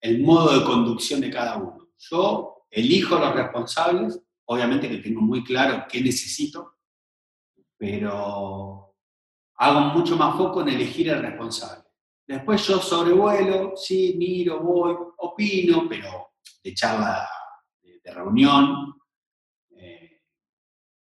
[0.00, 1.88] el modo de conducción de cada uno.
[1.98, 6.76] Yo elijo los responsables, obviamente que tengo muy claro qué necesito,
[7.76, 8.91] pero
[9.62, 11.84] hago mucho más foco en elegir el responsable.
[12.26, 16.32] Después yo sobrevuelo, sí, miro, voy, opino, pero
[16.64, 17.28] de charla
[17.80, 18.92] de, reunión.
[19.70, 20.20] Eh,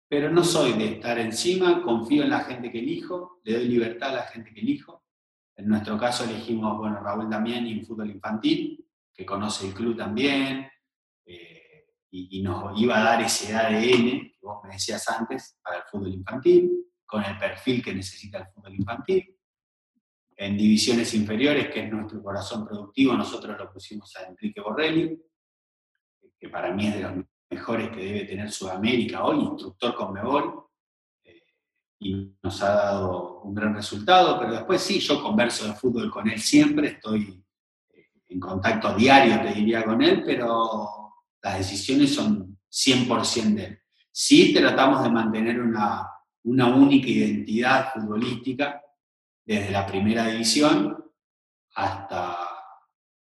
[0.06, 4.10] pero no soy de estar encima, confío en la gente que elijo, le doy libertad
[4.10, 5.04] a la gente que elijo.
[5.56, 10.68] En nuestro caso elegimos, bueno, Raúl también en fútbol infantil, que conoce el club también,
[11.24, 15.78] eh, y, y, nos iba a dar ese ADN que vos me decías antes para
[15.78, 19.36] el fútbol infantil, con el perfil que necesita el fútbol infantil.
[20.34, 25.22] En divisiones inferiores, que es nuestro corazón productivo, nosotros lo pusimos a Enrique Borrelli,
[26.40, 27.12] que para mí es de los
[27.50, 30.64] mejores que debe tener Sudamérica hoy, instructor con Mebol,
[31.22, 31.42] eh,
[31.98, 36.30] y nos ha dado un gran resultado, pero después sí, yo converso de fútbol con
[36.30, 37.44] él siempre, estoy
[37.92, 40.88] eh, en contacto diario, te diría, con él, pero
[41.42, 43.78] las decisiones son 100% de él.
[44.10, 46.08] Sí tratamos de mantener una,
[46.44, 48.82] una única identidad futbolística,
[49.44, 51.04] desde la primera división
[51.74, 52.36] hasta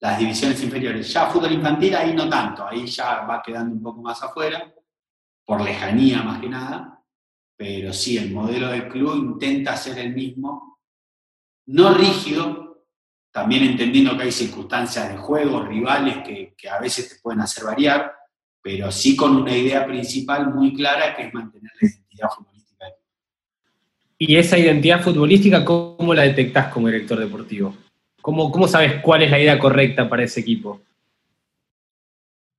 [0.00, 1.12] las divisiones inferiores.
[1.12, 4.72] Ya fútbol infantil ahí no tanto, ahí ya va quedando un poco más afuera,
[5.44, 7.02] por lejanía más que nada,
[7.56, 10.80] pero sí, el modelo del club intenta ser el mismo,
[11.66, 12.86] no rígido,
[13.32, 17.64] también entendiendo que hay circunstancias de juego, rivales que, que a veces te pueden hacer
[17.64, 18.14] variar,
[18.62, 22.57] pero sí con una idea principal muy clara que es mantener la identidad futbolística
[24.18, 27.74] ¿Y esa identidad futbolística cómo la detectás como director deportivo?
[28.20, 30.80] ¿Cómo, ¿Cómo sabes cuál es la idea correcta para ese equipo?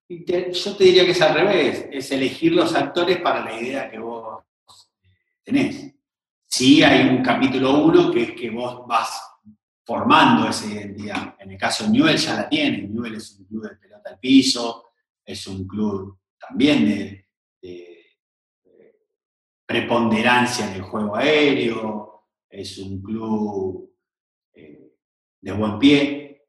[0.10, 4.00] yo te diría que es al revés, es elegir los actores para la idea que
[4.00, 4.44] vos
[5.44, 5.94] tenés.
[6.48, 9.22] Sí hay un capítulo uno que es que vos vas
[9.86, 11.36] formando esa identidad.
[11.40, 12.88] En el caso de Newell ya la tiene.
[12.88, 14.86] Newell es un club de pelota al piso,
[15.24, 17.26] es un club también de
[19.70, 23.94] preponderancia en el juego aéreo, es un club
[24.52, 24.96] eh,
[25.40, 26.48] de buen pie.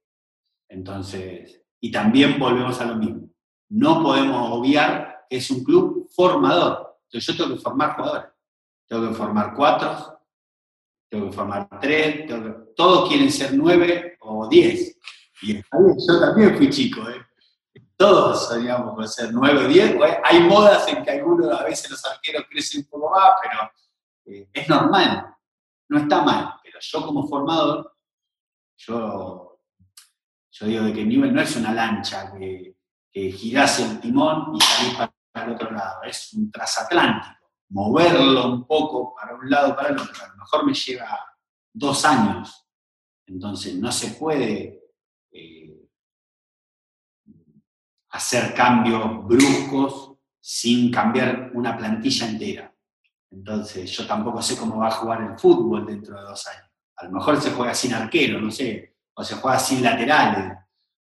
[0.66, 3.28] Entonces, y también volvemos a lo mismo.
[3.68, 6.98] No podemos obviar que es un club formador.
[7.04, 8.30] Entonces yo tengo que formar jugadores.
[8.88, 10.18] Tengo que formar cuatro,
[11.10, 12.26] tengo que formar tres,
[12.74, 14.98] todos quieren ser nueve o diez.
[15.42, 17.20] Y yo también fui chico, ¿eh?
[18.00, 19.96] Todos soñamos con ser 9 o 10.
[20.24, 23.70] Hay modas en que algunos, a veces los arqueros crecen un poco más, pero
[24.24, 25.36] eh, es normal,
[25.86, 26.54] no está mal.
[26.64, 27.94] Pero yo como formador,
[28.78, 29.60] yo,
[30.50, 32.74] yo digo de que nivel no es una lancha que,
[33.12, 34.94] que girás el timón y salís
[35.30, 37.50] para el otro lado, es un transatlántico.
[37.68, 41.18] Moverlo un poco para un lado para el otro, a lo mejor me lleva
[41.70, 42.66] dos años.
[43.26, 44.80] Entonces no se puede
[45.32, 45.59] eh,
[48.10, 52.74] hacer cambios bruscos sin cambiar una plantilla entera.
[53.30, 56.68] Entonces, yo tampoco sé cómo va a jugar el fútbol dentro de dos años.
[56.96, 60.58] A lo mejor se juega sin arquero, no sé, o se juega sin laterales,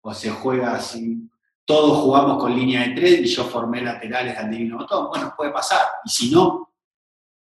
[0.02, 1.30] o se juega sin...
[1.66, 5.08] Todos jugamos con línea de tres y yo formé laterales al divino botón.
[5.10, 5.82] Bueno, puede pasar.
[6.04, 6.74] Y si no,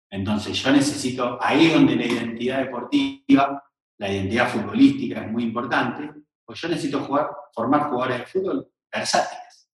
[0.09, 3.63] entonces yo necesito, ahí donde la identidad deportiva,
[3.97, 6.09] la identidad futbolística es muy importante,
[6.45, 9.69] pues yo necesito jugar, formar jugadores de fútbol versátiles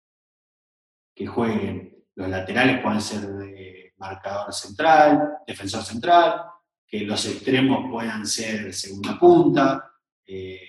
[1.14, 2.04] que jueguen.
[2.14, 6.42] Los laterales pueden ser de marcador central, defensor central,
[6.86, 9.92] que los extremos puedan ser segunda punta.
[10.26, 10.60] Eh,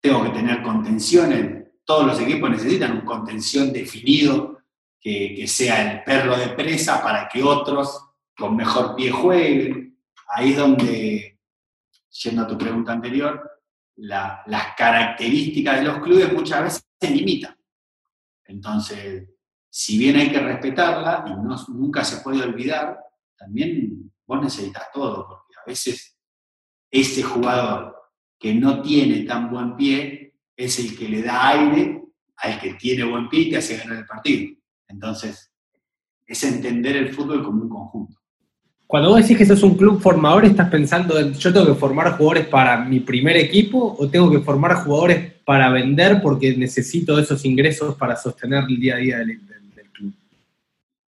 [0.00, 1.70] tengo que tener contención.
[1.84, 4.62] Todos los equipos necesitan un contención definido
[4.98, 9.98] que, que, sea el perro de presa para que otros con mejor pie jueguen.
[10.28, 11.40] Ahí es donde,
[12.22, 13.50] yendo a tu pregunta anterior,
[13.96, 17.56] las características de los clubes muchas veces se limitan.
[18.44, 19.28] Entonces,
[19.70, 22.98] si bien hay que respetarla y no, nunca se puede olvidar,
[23.36, 26.16] también vos necesitas todo, porque a veces
[26.90, 27.94] ese jugador
[28.38, 32.04] que no tiene tan buen pie es el que le da aire
[32.36, 34.54] al que tiene buen pie y te hace ganar el partido.
[34.88, 35.52] Entonces,
[36.26, 38.23] es entender el fútbol como un conjunto.
[38.86, 42.16] Cuando vos decís que sos un club formador, ¿estás pensando en yo tengo que formar
[42.16, 47.44] jugadores para mi primer equipo o tengo que formar jugadores para vender porque necesito esos
[47.44, 49.40] ingresos para sostener el día a día del,
[49.92, 50.12] club?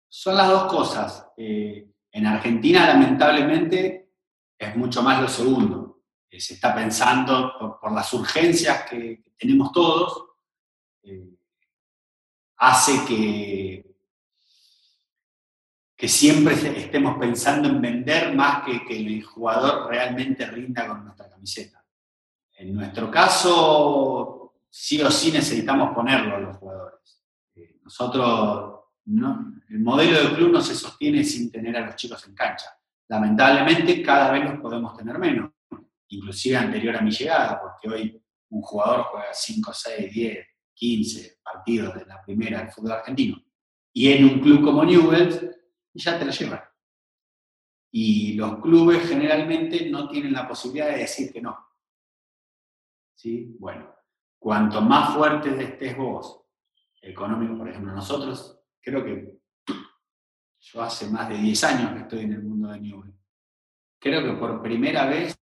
[0.08, 1.26] Son las dos cosas.
[1.36, 4.10] Eh, en Argentina, lamentablemente,
[4.58, 6.02] es mucho más lo segundo.
[6.30, 10.24] Eh, se está pensando por, las urgencias que, tenemos todos,
[11.02, 11.36] eh,
[12.56, 13.85] hace que
[15.96, 21.30] que siempre estemos pensando en vender más que que el jugador realmente rinda con nuestra
[21.30, 21.82] camiseta.
[22.52, 27.22] En nuestro caso, sí o sí necesitamos ponerlo a los jugadores.
[27.54, 32.34] Eh, nosotros, el modelo del club no se sostiene sin tener a los chicos en
[32.34, 32.66] cancha.
[33.08, 35.50] Lamentablemente, cada vez los podemos tener menos,
[36.08, 41.94] inclusive anterior a mi llegada, porque hoy un jugador juega 5, 6, 10, 15 partidos
[41.94, 43.42] de la primera del fútbol argentino.
[43.92, 45.40] Y en un club como Newell's,
[45.96, 46.60] y ya te la llevan.
[47.90, 51.56] Y los clubes generalmente no tienen la posibilidad de decir que no.
[53.14, 53.56] ¿Sí?
[53.58, 53.94] Bueno,
[54.38, 56.42] cuanto más fuerte estés vos,
[57.00, 59.38] económico, por ejemplo, nosotros, creo que
[60.58, 63.14] yo hace más de 10 años que estoy en el mundo de Newell.
[63.98, 65.34] Creo que por primera vez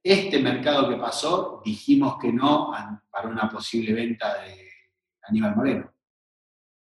[0.00, 2.70] este mercado que pasó, dijimos que no
[3.10, 4.70] para una posible venta de
[5.22, 5.92] Aníbal Moreno.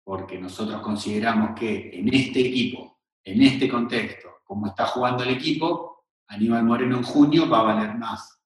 [0.02, 2.91] Porque nosotros consideramos que en este equipo
[3.24, 7.94] en este contexto, como está jugando el equipo, Aníbal Moreno en junio va a valer
[7.96, 8.40] más.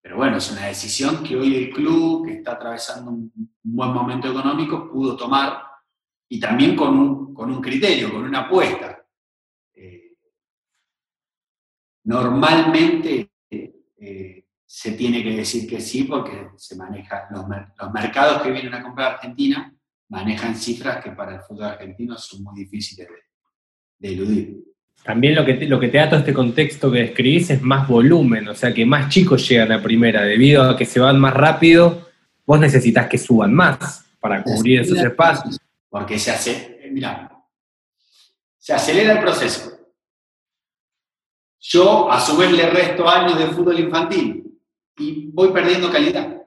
[0.00, 3.32] Pero bueno, es una decisión que hoy el club, que está atravesando un,
[3.62, 5.62] buen momento económico, pudo tomar
[6.28, 9.02] y también con un, criterio, con una apuesta.
[9.72, 10.16] Eh,
[12.04, 18.50] normalmente eh, se tiene que decir que sí porque se maneja, los, los mercados que
[18.50, 19.74] vienen a comprar Argentina
[20.10, 23.33] manejan cifras que para el fútbol argentino son muy difíciles de,
[24.08, 24.64] eludir.
[25.04, 27.86] También lo que, te, lo que te da todo este contexto que describís es más
[27.86, 31.34] volumen, o sea que más chicos llegan a primera, debido a que se van más
[31.34, 32.08] rápido,
[32.46, 35.60] vos necesitas que suban más para cubrir esos espacios.
[35.90, 37.30] Porque se hace, eh, mira,
[38.56, 39.72] se acelera el proceso.
[41.60, 44.58] Yo a su vez le resto años de fútbol infantil
[44.96, 46.42] y voy perdiendo calidad.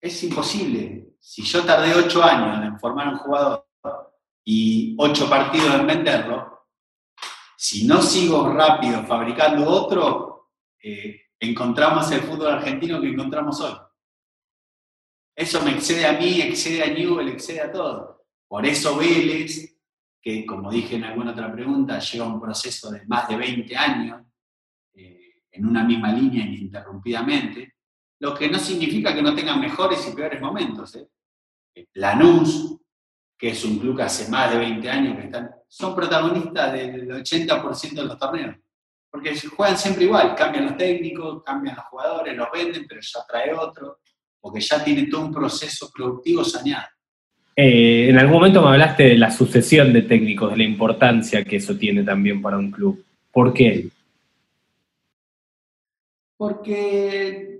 [0.00, 1.08] Es imposible.
[1.20, 3.66] Si yo tardé ocho años en formar un jugador
[4.44, 6.55] y ocho partidos en venderlo,
[7.56, 10.50] si no sigo rápido fabricando otro,
[10.82, 13.74] eh, encontramos el fútbol argentino que encontramos hoy.
[15.34, 18.26] Eso me excede a mí, excede a Newell, excede a todo.
[18.48, 19.78] Por eso Vélez,
[20.20, 24.22] que como dije en alguna otra pregunta, lleva un proceso de más de 20 años
[24.94, 27.74] eh, en una misma línea ininterrumpidamente,
[28.20, 30.94] lo que no significa que no tengan mejores y peores momentos.
[30.96, 31.08] ¿eh?
[31.94, 32.78] Lanús,
[33.38, 37.08] que es un club que hace más de 20 años que están, son protagonistas del
[37.08, 38.56] 80% de los torneos.
[39.10, 43.52] Porque juegan siempre igual, cambian los técnicos, cambian los jugadores, los venden, pero ya trae
[43.52, 43.98] otro,
[44.40, 46.86] porque ya tiene todo un proceso productivo saneado.
[47.54, 51.56] Eh, en algún momento me hablaste de la sucesión de técnicos, de la importancia que
[51.56, 53.02] eso tiene también para un club.
[53.32, 53.88] ¿Por qué?
[56.36, 57.55] Porque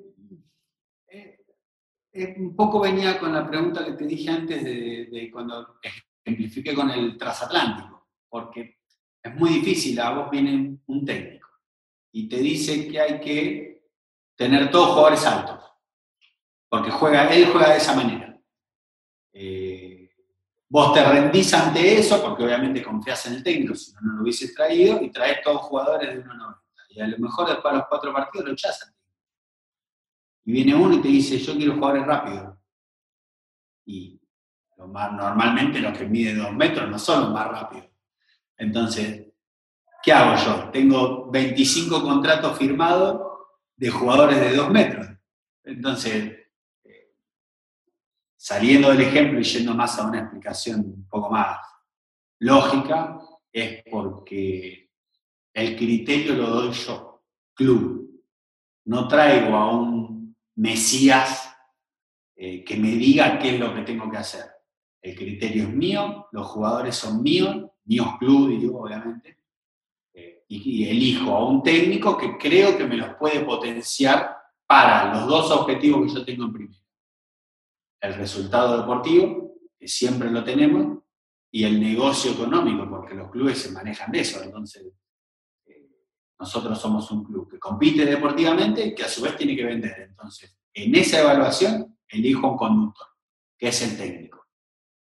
[2.38, 5.78] un poco venía con la pregunta que te dije antes de, cuando
[6.24, 8.78] ejemplifiqué con el transatlántico, porque
[9.22, 11.48] es muy difícil, a vos viene un técnico
[12.12, 13.90] y te dice que hay que
[14.34, 15.64] tener todos jugadores altos,
[16.68, 18.40] porque juega, él juega de esa manera.
[19.32, 20.10] Eh,
[20.68, 24.22] vos te rendís ante eso, porque obviamente confías en el técnico, si no, no lo
[24.22, 26.60] hubieses traído, y traes todos jugadores de 1.90.
[26.90, 28.95] Y a lo mejor después de los cuatro partidos lo echás
[30.46, 32.56] y viene uno y te dice, yo quiero jugadores rápidos.
[33.84, 34.20] Y
[34.76, 37.88] normalmente los que miden dos metros no son los más rápidos.
[38.56, 39.26] Entonces,
[40.04, 40.70] ¿qué hago yo?
[40.70, 43.26] Tengo 25 contratos firmados
[43.74, 45.08] de jugadores de dos metros.
[45.64, 46.32] Entonces,
[46.84, 47.14] eh,
[48.36, 51.58] saliendo del ejemplo y yendo más a una explicación un poco más
[52.38, 53.18] lógica,
[53.52, 54.92] es porque
[55.52, 58.22] el criterio lo doy yo, club.
[58.84, 60.15] No traigo a un
[60.56, 61.54] Mesías
[62.34, 64.44] eh, que me diga qué es lo que tengo que hacer.
[65.00, 69.38] El criterio es mío, los jugadores son míos, míos club, digo, obviamente,
[70.12, 74.36] eh, y, elijo a un técnico que creo que me los puede potenciar
[74.66, 76.82] para los dos objetivos que yo tengo en primero.
[78.00, 80.98] El resultado deportivo, que siempre lo tenemos,
[81.50, 84.42] y el negocio económico, porque los clubes se manejan de eso.
[84.42, 84.84] Entonces,
[86.38, 90.08] nosotros somos un club que compite deportivamente que a su vez tiene que vender.
[90.10, 93.06] Entonces, en esa evaluación elijo un conductor,
[93.58, 94.46] que es el técnico.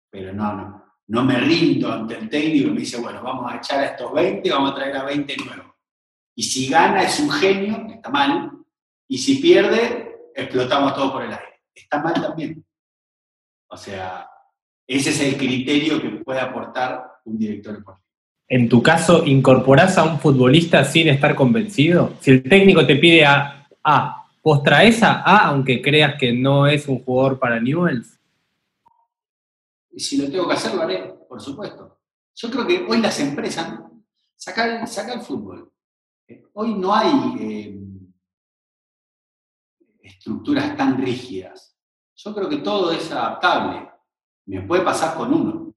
[0.09, 0.85] Pero no, no.
[1.07, 4.13] no me rindo ante el técnico y me dice, bueno, vamos a echar a estos
[4.13, 5.75] 20, vamos a traer a 20 nuevos.
[6.35, 8.51] Y si gana es un genio, está mal,
[9.07, 11.61] y si pierde, explotamos todo por el aire.
[11.73, 12.63] Está mal también.
[13.69, 14.29] O sea,
[14.87, 18.06] ese es el criterio que puede aportar un director deportivo.
[18.49, 22.13] En tu caso, ¿incorporás a un futbolista sin estar convencido?
[22.21, 26.65] Si el técnico te pide a A, ¿vos traes a A aunque creas que no
[26.65, 28.17] es un jugador para Newells?
[29.97, 31.99] Si lo tengo que hacer, lo haré, por supuesto.
[32.35, 33.79] Yo creo que hoy las empresas
[34.37, 35.73] sacan, el fútbol.
[36.53, 37.79] Hoy no hay eh,
[40.01, 41.75] estructuras tan rígidas.
[42.15, 43.89] Yo creo que todo es adaptable.
[44.45, 45.73] Me puede pasar con uno,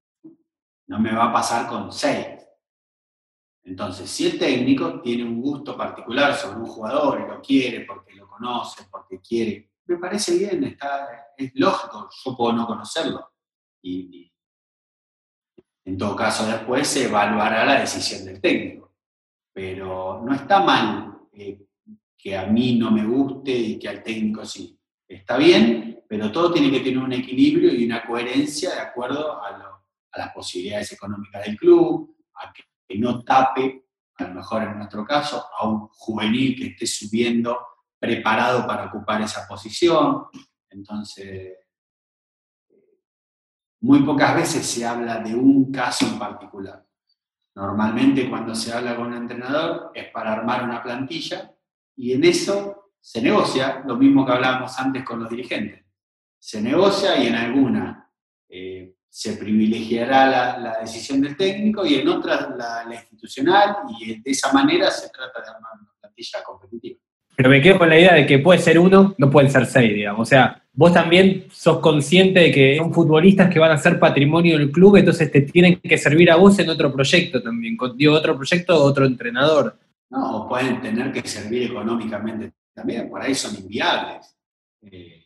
[0.87, 2.40] no me va a pasar con seis.
[3.65, 8.15] Entonces, si el técnico tiene un gusto particular sobre un jugador y lo quiere porque
[8.15, 13.33] lo conoce, porque quiere, me parece bien, está, es lógico, yo puedo no conocerlo.
[13.83, 14.33] Y,
[15.85, 18.95] en todo caso después se evaluará la decisión del técnico.
[19.53, 21.67] Pero no está mal eh,
[22.17, 24.79] que a mí no me guste y que al técnico sí.
[25.09, 29.81] Está bien, pero todo tiene que tener un equilibrio y una coherencia de acuerdo a,
[30.17, 32.63] las posibilidades económicas del club, a que,
[32.99, 33.87] no tape,
[34.17, 37.59] a lo mejor en nuestro caso, a un juvenil que esté subiendo
[37.99, 40.27] preparado para ocupar esa posición.
[40.69, 41.55] Entonces,
[43.81, 46.87] muy pocas veces se habla de un caso en particular.
[47.55, 51.55] Normalmente cuando se habla con un entrenador es para armar una plantilla
[51.97, 55.85] y en eso se negocia, lo mismo que hablábamos antes con los dirigentes.
[56.39, 58.11] Se negocia y en alguna
[58.49, 64.53] eh, se privilegiará la, decisión del técnico y en otras la, institucional y de esa
[64.53, 66.99] manera se trata de armar una plantilla competitiva.
[67.37, 69.95] Pero me quedo con la idea de que puede ser uno, no pueden ser seis,
[69.95, 70.21] digamos.
[70.21, 74.59] O sea, vos también sos consciente de que son futbolistas que van a ser patrimonio
[74.59, 77.77] del club, entonces te tienen que servir a vos en otro proyecto también.
[77.97, 79.77] Digo, otro proyecto, otro entrenador.
[80.11, 84.37] No, pueden tener que servir económicamente también, por ahí son inviables.
[84.83, 85.25] Eh,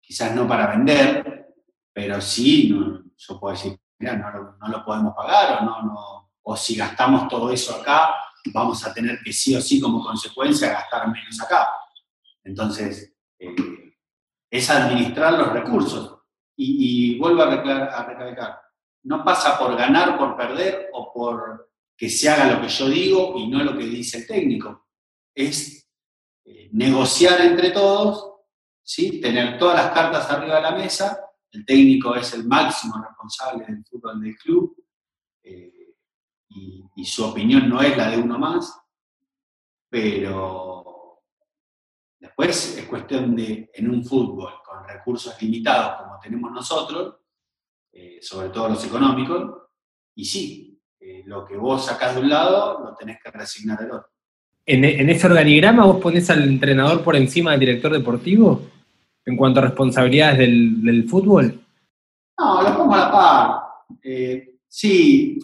[0.00, 1.46] quizás no para vender,
[1.92, 2.74] pero sí,
[3.16, 7.50] yo puedo decir, mira, no, lo podemos pagar o, no, no, o si gastamos todo
[7.50, 8.14] eso acá,
[8.52, 11.68] vamos a tener que sí o sí como consecuencia gastar menos acá.
[12.42, 13.54] Entonces, eh,
[14.50, 16.18] es administrar los recursos.
[16.56, 18.60] Y, vuelvo a recalcar,
[19.02, 23.34] no pasa por ganar, por perder o por que se haga lo que yo digo
[23.36, 24.86] y no lo que dice el técnico.
[25.34, 25.90] Es
[26.44, 28.32] eh, negociar entre todos,
[28.82, 29.20] ¿sí?
[29.20, 31.20] tener todas las cartas arriba de la mesa.
[31.54, 34.76] El técnico es el máximo responsable del fútbol del club
[35.44, 35.94] eh,
[36.48, 38.76] y, su opinión no es la de uno más,
[39.88, 41.22] pero
[42.18, 47.16] después es cuestión de, en un fútbol con recursos limitados como tenemos nosotros,
[47.92, 49.68] eh, sobre todo los económicos,
[50.16, 53.92] y sí, eh, lo que vos sacás de un lado, lo tenés que resignar del
[53.92, 54.10] otro.
[54.66, 58.73] ¿En, ese organigrama vos ponés al entrenador por encima del director deportivo
[59.26, 61.60] en cuanto a responsabilidades del, fútbol?
[62.38, 63.60] No, lo pongo a la par.
[64.02, 65.38] Eh, sí,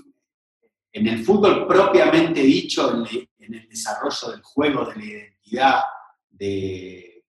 [0.93, 3.05] en el fútbol propiamente dicho,
[3.39, 5.81] en, el desarrollo del juego, de la identidad,
[6.31, 7.25] de,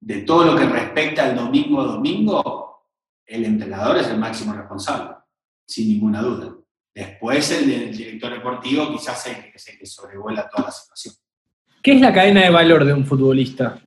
[0.00, 2.90] de todo lo que respecta al domingo a domingo,
[3.26, 5.16] el entrenador es el máximo responsable,
[5.66, 6.56] sin ninguna duda.
[6.94, 11.14] Después el del director deportivo quizás es el que sobrevuela toda la situación.
[11.82, 13.82] ¿Qué es la cadena de valor de un futbolista?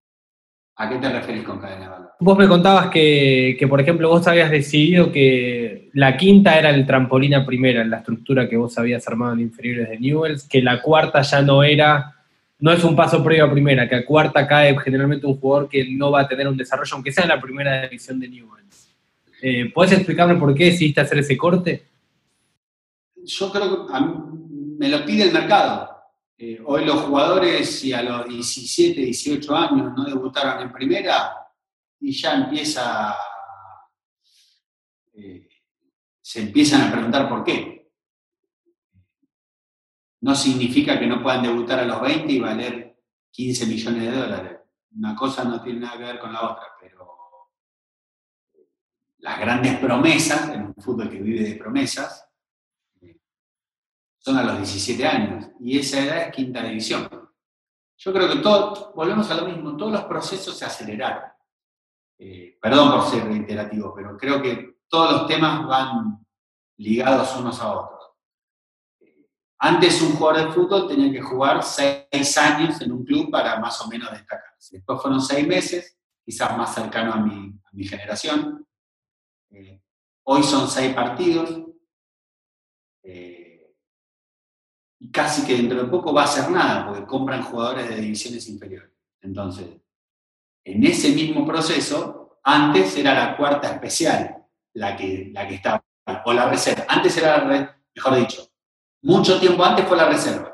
[0.77, 2.11] ¿A qué te referís con cadena de valor?
[2.19, 7.33] Vos me contabas que, por ejemplo, vos habías decidido que la quinta era el trampolín
[7.33, 10.81] a primera, en la estructura que vos habías armado en inferiores de Newells, que la
[10.81, 12.15] cuarta ya no era,
[12.59, 15.87] no es un paso previo a primera, que a cuarta cae generalmente un jugador que
[15.89, 18.95] no va a tener un desarrollo, aunque sea en la primera división de Newells.
[19.41, 21.83] Eh, ¿Podés explicarme por qué decidiste hacer ese corte?
[23.27, 23.93] yo creo que
[24.79, 25.96] me lo pide el mercado.
[26.39, 31.35] Eh, hoy los jugadores, si a los 17, 18 años no debutaron en primera,
[31.99, 33.15] y ya empieza,
[35.13, 35.49] eh,
[36.21, 37.91] se empiezan a preguntar por qué.
[40.21, 44.59] No significa que no puedan debutar a los 20 y valer 15 millones de dólares.
[44.95, 47.15] Una cosa no tiene nada que ver con la otra, pero
[49.17, 52.26] las grandes promesas, en un fútbol que vive de promesas,
[54.27, 57.07] son a los 17 años y esa edad es quinta división.
[57.95, 61.31] Yo creo que todo, volvemos a lo mismo, todos los procesos se aceleraron.
[62.19, 66.25] Eh, perdón por ser reiterativo, pero creo que todos los temas van
[66.75, 68.03] ligados unos a otros.
[69.59, 73.79] Antes un jugador de fútbol tenía que jugar seis años en un club para más
[73.81, 74.75] o menos destacarse.
[74.75, 78.67] Después fueron seis meses, quizás más cercano a mi, generación.
[79.51, 79.81] Eh,
[80.23, 81.63] Hoy son seis partidos.
[83.03, 83.36] Eh,
[84.99, 88.47] y casi que dentro de poco va a ser nada, porque compran jugadores de divisiones
[88.49, 88.91] inferiores.
[89.21, 89.67] Entonces,
[90.63, 94.37] en ese mismo proceso, antes era la cuarta especial
[94.73, 95.83] la que, la que estaba,
[96.25, 96.85] o la reserva.
[96.87, 98.47] Antes era la, mejor dicho,
[99.01, 100.53] mucho tiempo antes fue la reserva.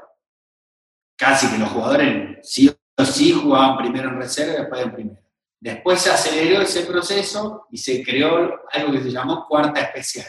[1.18, 5.24] Casi que los jugadores sí o sí jugaban primero en reserva y después en primera.
[5.60, 10.28] Después se aceleró ese proceso y se creó algo que se llamó cuarta especial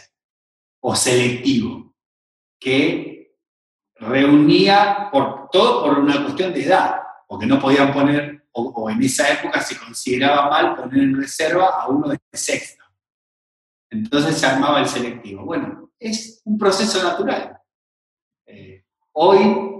[0.80, 1.94] o selectivo,
[2.60, 3.13] que
[4.04, 9.30] reunía por todo por una cuestión de edad, porque no podían poner, o, en esa
[9.32, 12.84] época se consideraba mal poner en reserva a uno de sexta.
[13.90, 15.44] Entonces se armaba el selectivo.
[15.44, 17.58] Bueno, es un proceso natural.
[18.46, 19.74] Eh, hoy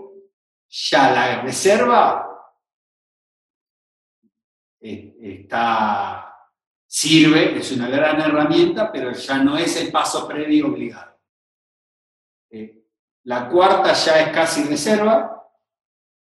[0.69, 2.25] ya la reserva
[4.81, 6.35] eh, está,
[6.87, 11.19] sirve, es una gran herramienta, pero ya no es el paso previo obligado.
[12.51, 12.84] Eh,
[13.25, 15.43] la cuarta ya es casi reserva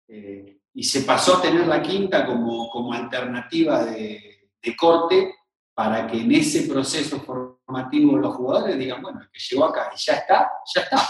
[0.09, 4.31] eh, y se pasó a tener la quinta como, como alternativa de,
[4.79, 5.35] corte
[5.75, 9.99] para que en ese proceso formativo los jugadores digan, bueno, el que llegó acá y
[9.99, 11.07] ya está, ya está.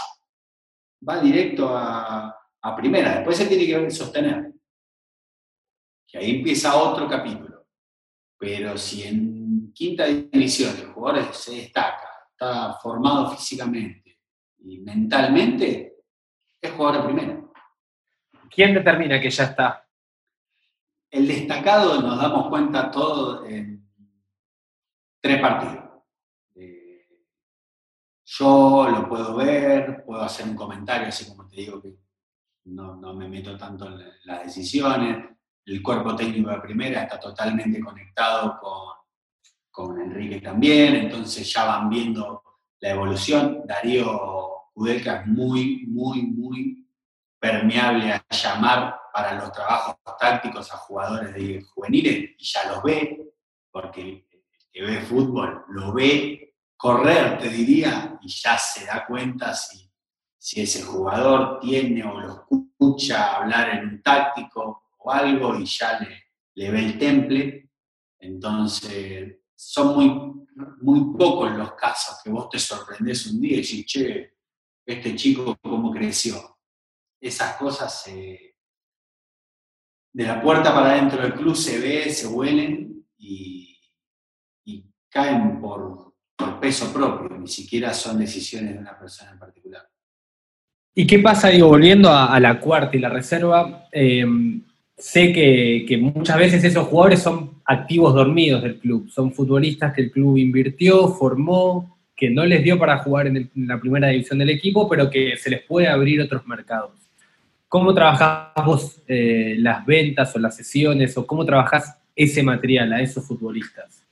[1.07, 4.53] Va directo a, a primera, después se tiene que sostener.
[6.05, 7.65] Que ahí empieza otro capítulo.
[8.37, 14.04] Pero si en quinta división el jugador se destaca, está formado físicamente
[14.65, 15.97] y mentalmente,
[16.59, 17.41] es jugador de primera.
[18.49, 19.87] ¿Quién determina que ya está?
[21.11, 23.87] El destacado nos damos cuenta todo en
[25.21, 25.83] tres partidos.
[26.55, 27.07] Eh,
[28.25, 31.95] yo lo puedo ver, puedo hacer un comentario, así como te digo que
[32.65, 35.29] no, no me meto tanto en las decisiones.
[35.63, 38.95] El cuerpo técnico de primera está totalmente conectado con,
[39.69, 42.43] con Enrique también, entonces ya van viendo
[42.79, 43.61] la evolución.
[43.65, 44.44] Darío
[44.75, 46.87] Udelka es muy, muy, muy
[47.39, 53.33] permeable a llamar para los trabajos tácticos a jugadores de juveniles y ya los ve,
[53.71, 54.25] porque el
[54.71, 59.85] que ve fútbol lo ve correr, te diría, y ya se da cuenta si
[60.45, 65.99] si ese jugador tiene o lo escucha hablar en un táctico o algo y ya
[66.53, 67.71] le, ve el temple.
[68.19, 70.45] Entonces, son muy,
[70.81, 74.34] muy pocos los casos que vos te sorprendés un día y decís, che,
[74.85, 76.57] este chico cómo creció.
[77.19, 78.55] Esas cosas de
[80.23, 83.71] la puerta para adentro del club se ve, se huelen y,
[85.09, 89.87] caen por, por peso propio, ni siquiera son decisiones de una persona en particular.
[90.93, 93.87] ¿Y qué pasa, digo, volviendo a, la cuarta y la reserva?
[93.91, 94.63] Em,
[94.97, 100.11] sé que, muchas veces esos jugadores son activos dormidos del club, son futbolistas que el
[100.11, 104.87] club invirtió, formó, que no les dio para jugar en, la primera división del equipo,
[104.87, 106.91] pero que se les puede abrir otros mercados.
[107.67, 113.01] ¿Cómo trabajás vos eh, las ventas o las sesiones o cómo trabajás ese material a
[113.01, 114.05] esos futbolistas?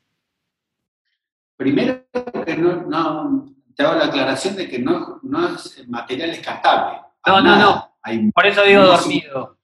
[1.55, 2.03] Primero,
[2.45, 5.21] que no, te hago la aclaración de que no,
[5.55, 6.99] es material descartable.
[7.25, 7.95] No, no, no.
[8.33, 9.57] Por eso digo dormido.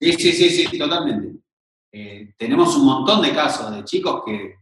[0.00, 1.38] Sí, sí, sí, sí, totalmente.
[1.92, 4.54] Eh, tenemos un montón de casos de chicos que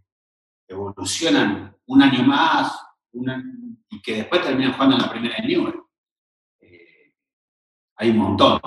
[0.66, 2.86] evolucionan un año más
[3.89, 5.81] y que después terminan jugando en la primera de Newell.
[6.61, 7.14] Eh,
[7.97, 8.61] hay un montón.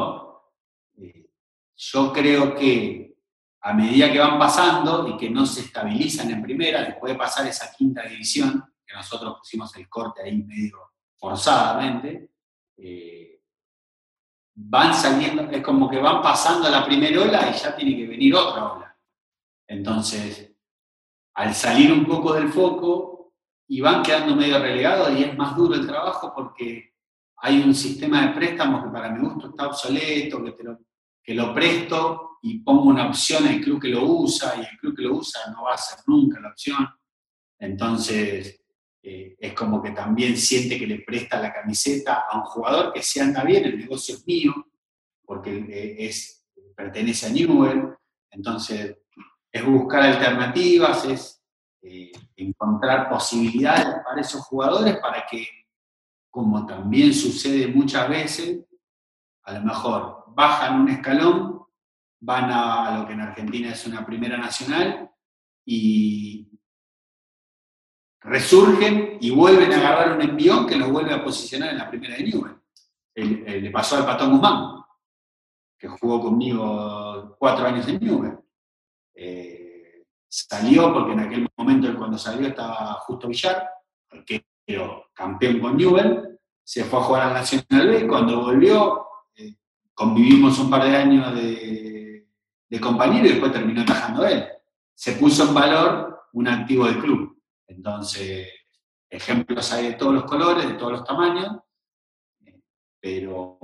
[0.97, 1.29] Eh,
[1.75, 3.17] yo creo que
[3.61, 7.45] a medida que van pasando y que no se estabilizan en primera, después de pasar
[7.47, 10.77] esa quinta división, que nosotros pusimos el corte ahí medio
[11.17, 12.31] forzadamente,
[12.77, 13.41] eh,
[14.55, 18.35] van saliendo, es como que van pasando la primera ola y ya tiene que venir
[18.35, 18.97] otra ola.
[19.67, 20.53] Entonces,
[21.35, 23.08] al salir un poco del foco
[23.69, 26.95] y van quedando medio relegados y es más duro el trabajo porque
[27.37, 30.79] hay un sistema de préstamos que para mi gusto está obsoleto, que, lo,
[31.23, 34.95] que lo presto y pongo una opción al club que lo usa y el club
[34.95, 36.87] que lo usa no va a ser nunca la opción.
[37.59, 38.59] Entonces,
[39.03, 43.03] eh, es como que también siente que le presta la camiseta a un jugador que
[43.03, 44.53] se anda bien, el negocio es mío,
[45.23, 46.43] porque eh, es,
[46.75, 47.93] pertenece a Newell,
[48.31, 48.97] entonces
[49.51, 51.38] es buscar alternativas, es
[51.81, 55.47] eh, encontrar posibilidades para esos jugadores para que,
[56.29, 58.65] como también sucede muchas veces,
[59.43, 61.63] a lo mejor bajan un escalón,
[62.21, 65.09] van a lo que en Argentina es una primera nacional
[65.65, 66.49] y,
[68.21, 72.15] resurgen y vuelven a agarrar un envión que los vuelve a posicionar en la primera
[72.15, 72.55] de Newell.
[73.15, 74.83] le pasó al Patón Guzmán,
[75.77, 78.37] que jugó conmigo cuatro años en Newell.
[79.13, 79.58] Eh,
[80.29, 83.67] salió porque en aquel momento cuando salió estaba justo Villar,
[84.09, 89.55] arquero campeón con Newell, se fue a jugar al Nacional B, cuando volvió eh,
[89.93, 92.27] convivimos un par de años de,
[92.69, 94.47] de compañero y después terminó atajando él.
[94.93, 97.41] Se puso en valor un activo del club.
[97.67, 98.47] Entonces,
[99.09, 101.57] ejemplos hay de todos los colores, de todos los tamaños,
[103.01, 103.57] pero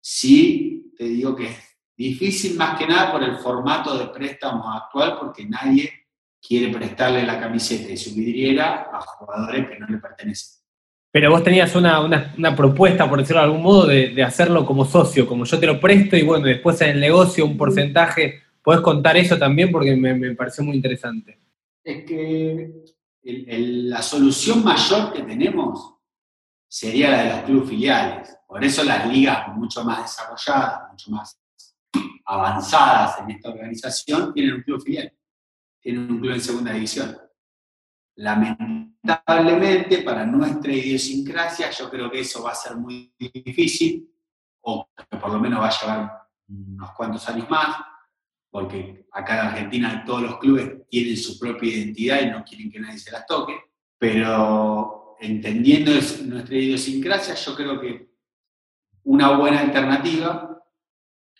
[0.00, 1.56] sí te digo que
[2.00, 5.92] difícil más que nada por el formato de préstamo actual, porque nadie
[6.40, 10.60] quiere prestarle la camiseta y su vidriera a jugadores que no le pertenecen.
[11.12, 15.44] Pero vos tenías una, propuesta, por decirlo de algún modo, de, hacerlo como socio, como
[15.44, 18.44] yo te lo presto y bueno, después en el negocio un porcentaje.
[18.62, 19.70] ¿Podés contar eso también?
[19.70, 21.38] Porque me, me pareció muy interesante.
[21.84, 22.84] Es que
[23.22, 25.96] la solución mayor que tenemos
[26.66, 28.38] sería la de los clubes filiales.
[28.46, 31.40] Por eso las ligas mucho más desarrolladas, mucho más
[32.30, 35.12] avanzadas en esta organización, tienen un club filial,
[35.80, 37.18] tienen un club en segunda división.
[38.16, 44.08] Lamentablemente, para nuestra idiosincrasia, yo creo que eso va a ser muy difícil,
[44.62, 47.78] o que por lo menos va a llevar unos cuantos años más,
[48.48, 52.78] porque acá en Argentina todos los clubes tienen su propia identidad y no quieren que
[52.78, 53.54] nadie se las toque,
[53.98, 58.10] pero entendiendo nuestra idiosincrasia, yo creo que
[59.04, 60.49] una buena alternativa,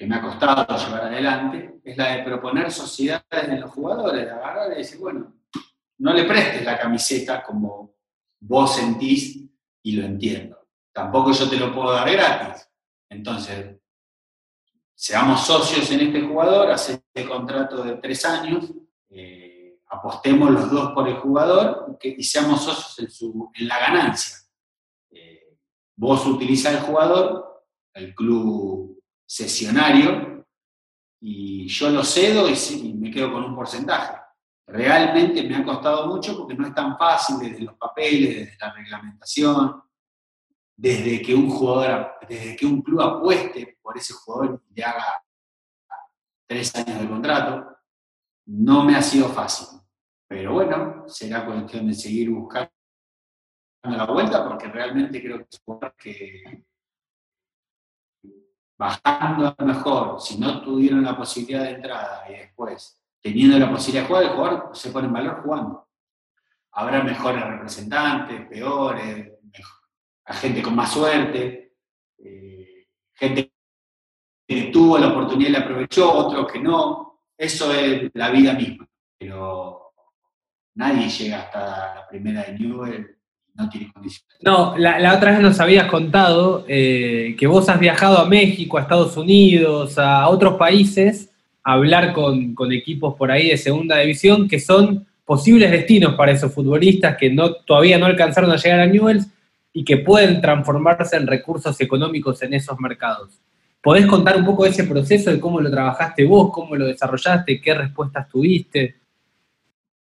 [0.01, 4.31] que me ha costado llevar adelante, es la de proponer sociedades en los jugadores, de
[4.31, 5.35] agarrar y decir, bueno,
[5.99, 7.97] no le prestes la camiseta como
[8.41, 9.45] vos sentís
[9.83, 10.59] y lo entiendo.
[10.91, 12.67] Tampoco yo te lo puedo dar gratis.
[13.11, 13.77] Entonces,
[14.95, 18.73] seamos socios en este jugador, hace este contrato de tres años,
[19.11, 23.23] eh, apostemos los dos por el jugador y seamos socios
[23.55, 24.39] en, la ganancia.
[25.11, 25.59] Eh,
[25.95, 29.00] vos utilizás el jugador, el club
[29.31, 30.45] sesionario,
[31.21, 34.19] y yo lo cedo y, me quedo con un porcentaje.
[34.67, 38.73] Realmente me ha costado mucho porque no es tan fácil desde los papeles, desde la
[38.73, 39.83] reglamentación,
[40.77, 45.23] desde que un jugador, desde que un club apueste por ese jugador y le haga
[46.49, 47.77] tres años de contrato,
[48.47, 49.79] no me ha sido fácil.
[50.27, 52.73] Pero bueno, será cuestión de seguir buscando
[53.85, 56.65] la vuelta porque realmente creo que es jugador que
[58.81, 64.05] bajando a mejor, si no tuvieron la posibilidad de entrada y después teniendo la posibilidad
[64.05, 65.87] de jugar, el jugador se pone en valor jugando.
[66.73, 69.81] Habrá mejores representantes, peores, mejor
[70.33, 71.75] gente con más suerte,
[72.25, 73.53] eh, gente
[74.49, 77.21] que tuvo la oportunidad y la aprovechó, otros que no.
[77.37, 78.89] Eso es la vida misma.
[79.19, 79.93] Pero
[80.77, 83.20] nadie llega hasta la primera de Newell
[83.55, 84.37] no tiene condiciones.
[84.43, 88.83] No, la, otra vez nos habías contado eh, que vos has viajado a México, a
[88.83, 91.31] Estados Unidos, a otros países,
[91.63, 96.33] a hablar con, con equipos por ahí de segunda división que son posibles destinos para
[96.33, 99.29] esos futbolistas que no, todavía no alcanzaron a llegar a Newells
[99.73, 103.41] y que pueden transformarse en recursos económicos en esos mercados.
[103.83, 107.61] ¿Podés contar un poco de ese proceso, de cómo lo trabajaste vos, cómo lo desarrollaste,
[107.61, 108.97] qué respuestas tuviste?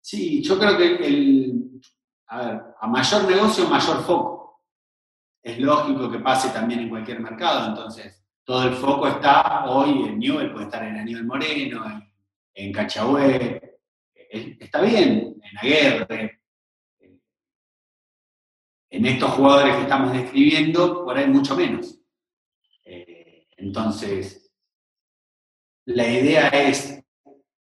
[0.01, 1.81] Sí, yo creo que el,
[2.27, 4.61] a, mayor negocio, mayor foco.
[5.43, 10.19] Es lógico que pase también en cualquier mercado, entonces todo el foco está hoy en
[10.19, 12.11] Newell, puede estar en Aníbal Moreno, en,
[12.53, 12.73] en
[14.59, 16.41] está bien, en Aguerre,
[18.89, 21.97] en estos jugadores que estamos describiendo, por ahí mucho menos.
[22.83, 24.51] Eh, entonces,
[25.85, 27.01] la idea es,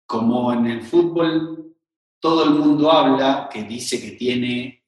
[0.06, 1.76] como en el fútbol
[2.20, 4.83] todo el mundo habla, que dice que tiene,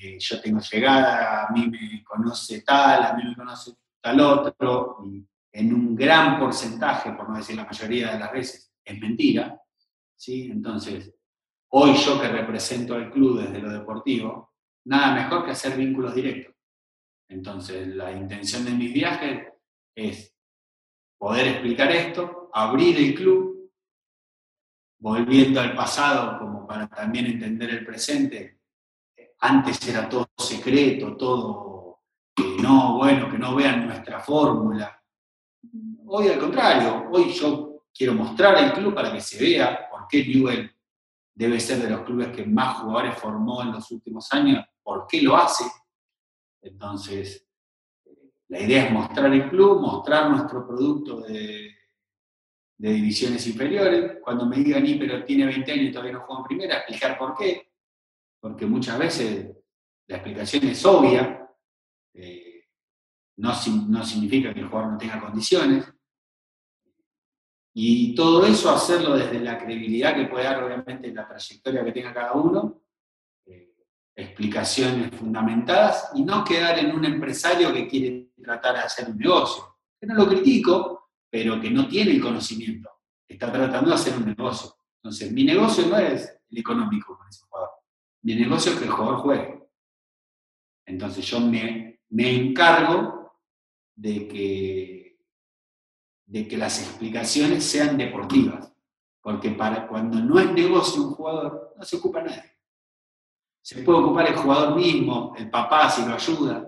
[0.00, 4.98] eh, yo tengo llegada, a mí me conoce tal, a mí me conoce tal otro,
[5.04, 9.60] y en un gran porcentaje, por no decir la mayoría de las veces, es mentira.
[10.14, 10.50] ¿sí?
[10.52, 11.12] Entonces,
[11.70, 16.54] hoy yo que represento al club desde lo deportivo, nada mejor que hacer vínculos directos.
[17.28, 19.48] Entonces, la intención de mis viajes
[19.96, 20.32] es
[21.18, 23.72] poder explicar esto, abrir el club,
[25.00, 28.57] volviendo al pasado como para también entender el presente.
[29.40, 32.00] Antes era todo secreto, todo
[32.34, 35.02] que no, bueno, que no vean nuestra fórmula.
[36.06, 40.24] Hoy al contrario, hoy yo quiero mostrar el club para que se vea por qué
[40.24, 40.70] Newell
[41.34, 45.22] debe ser de los clubes que más jugadores formó en los últimos años por qué
[45.22, 45.64] lo hace.
[46.62, 47.46] Entonces,
[48.48, 51.74] la idea es mostrar el club, mostrar nuestro producto de,
[52.76, 54.18] divisiones inferiores.
[54.22, 57.18] Cuando me digan, y pero tiene 20 años y todavía no juega en primera, explicar
[57.18, 57.67] por qué.
[58.40, 59.50] Porque muchas veces
[60.06, 61.48] la explicación es obvia.
[62.14, 62.64] Eh,
[63.36, 63.52] no,
[63.88, 65.92] no significa que el jugador no tenga condiciones.
[67.74, 72.12] Y todo eso hacerlo desde la credibilidad que puede dar obviamente la trayectoria que tenga
[72.12, 72.82] cada uno,
[74.16, 79.76] explicaciones fundamentadas y no quedar en un empresario que quiere tratar de hacer un negocio.
[80.00, 82.90] Que no lo critico, pero que no tiene el conocimiento.
[83.28, 84.74] Está tratando de hacer un negocio.
[84.96, 87.70] Entonces, mi negocio no es el económico con ese jugador.
[88.22, 89.68] Mi negocio es que el jugador juegue.
[90.86, 93.32] Entonces, yo me, me encargo
[93.94, 95.20] de que,
[96.26, 98.72] de que las explicaciones sean deportivas.
[99.20, 102.56] Porque para cuando no es negocio un jugador, no se ocupa nadie.
[103.62, 106.66] Se puede ocupar el jugador mismo, el papá si lo ayuda,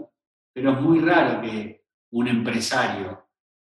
[0.53, 3.26] pero es muy raro que un empresario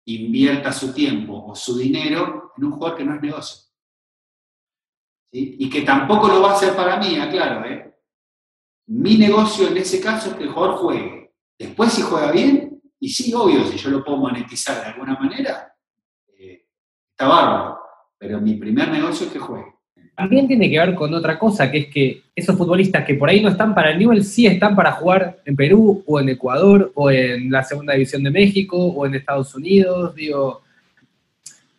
[0.06, 3.63] invierta su tiempo o su dinero en un jugador que no es negocio.
[5.36, 7.66] Y que tampoco lo va a hacer para mí, aclaro.
[7.68, 7.92] ¿eh?
[8.88, 11.34] Mi negocio en ese caso es que el jugador juegue.
[11.58, 15.76] Después si juega bien, y sí, obvio, si yo lo puedo monetizar de alguna manera,
[16.38, 16.68] eh,
[17.10, 17.80] está bárbaro.
[18.18, 19.74] Pero mi primer negocio es que juegue.
[20.16, 23.42] También tiene que ver con otra cosa, que es que esos futbolistas que por ahí
[23.42, 27.10] no están para el nivel, sí están para jugar en Perú o en Ecuador o
[27.10, 30.14] en la Segunda División de México o en Estados Unidos.
[30.14, 30.62] Digo,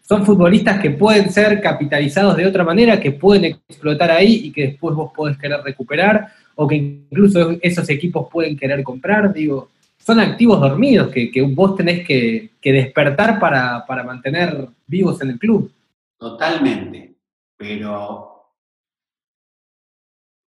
[0.07, 4.69] son futbolistas que pueden ser capitalizados de otra manera, que pueden explotar ahí y que
[4.69, 9.33] después vos podés querer recuperar o que incluso esos equipos pueden querer comprar.
[9.33, 15.39] Digo, son activos dormidos que, vos tenés que, despertar para, para mantener vivos en el
[15.39, 15.73] club.
[16.19, 17.15] Totalmente
[17.57, 18.53] pero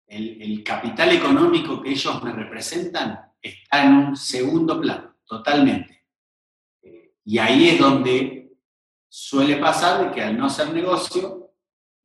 [0.07, 6.05] el, capital económico que ellos me representan está en un segundo plano, totalmente.
[6.81, 8.42] Eh, y ahí es donde
[9.15, 11.51] suele pasar de que al no ser negocio,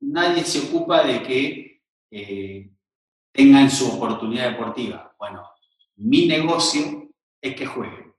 [0.01, 1.81] nadie se ocupa de que
[2.11, 2.69] eh,
[3.31, 5.15] tengan su oportunidad deportiva.
[5.17, 5.43] Bueno,
[5.95, 7.09] mi negocio
[7.41, 8.13] es que jueguen.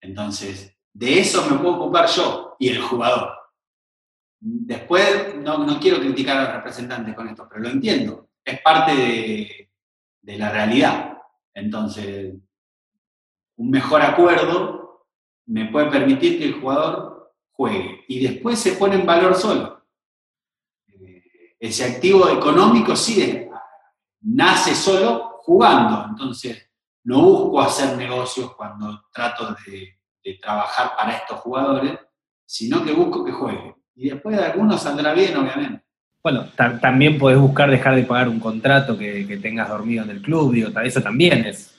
[0.00, 3.32] Entonces, de eso me puedo ocupar yo y el jugador.
[4.40, 8.30] Después, no, quiero criticar al representante con esto, pero lo entiendo.
[8.44, 11.16] Es parte de, la realidad.
[11.54, 12.34] Entonces,
[13.56, 15.06] un mejor acuerdo
[15.46, 17.15] me puede permitir que el jugador
[17.56, 19.82] juegue y después se pone en valor solo.
[20.88, 21.22] Eh,
[21.58, 23.48] ese activo económico sí
[24.20, 26.68] nace solo jugando, entonces
[27.04, 29.94] no busco hacer negocios cuando trato de,
[30.42, 31.96] trabajar para estos jugadores,
[32.44, 35.84] sino que busco que jueguen y después de algunos saldrá bien, obviamente.
[36.20, 36.46] Bueno,
[36.80, 40.80] también podés buscar dejar de pagar un contrato que, tengas dormido en el club, digo,
[40.80, 41.72] eso también es.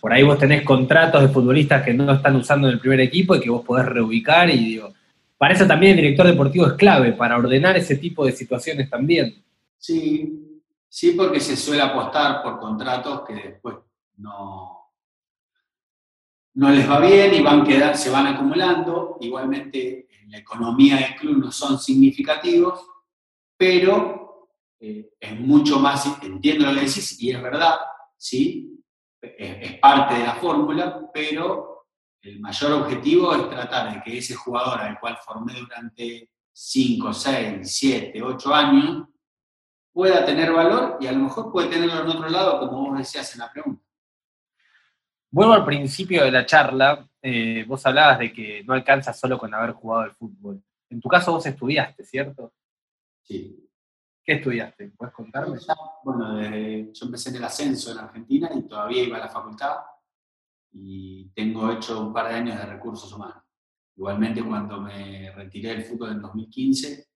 [0.00, 3.36] Por ahí vos tenés contratos de futbolistas que no están usando en el primer equipo
[3.36, 4.92] y que vos podés reubicar y digo,
[5.36, 9.42] para eso también el director deportivo es clave, para ordenar ese tipo de situaciones también.
[9.78, 13.76] Sí, sí, porque se suele apostar por contratos que después
[14.16, 14.92] no,
[16.54, 19.18] no les va bien y van quedar, se van acumulando.
[19.20, 22.80] Igualmente la economía del club no son significativos,
[23.56, 24.48] pero
[24.80, 27.76] eh, es mucho más, entiendo lo que decís, y es verdad,
[28.16, 28.82] ¿sí?
[29.20, 31.73] Es, parte de la fórmula, pero
[32.24, 37.58] el mayor objetivo es tratar de que ese jugador al cual formé durante 5, 6,
[37.62, 39.08] 7, 8 años
[39.92, 43.32] pueda tener valor y a lo mejor puede tenerlo en otro lado, como vos decías
[43.34, 43.84] en la pregunta.
[45.30, 49.52] Vuelvo al principio de la charla, eh, vos hablabas de que no alcanza solo con
[49.52, 50.62] haber jugado al fútbol.
[50.88, 52.54] En tu caso vos estudiaste, ¿cierto?
[53.22, 53.68] Sí.
[54.24, 54.92] ¿Qué estudiaste?
[54.96, 55.58] ¿Puedes contarme?
[56.02, 59.76] Bueno, yo empecé en el ascenso en Argentina y todavía iba a la facultad
[60.74, 63.44] y tengo hecho un par de años de recursos humanos.
[63.96, 67.06] Igualmente cuando me retiré del fútbol en 2015,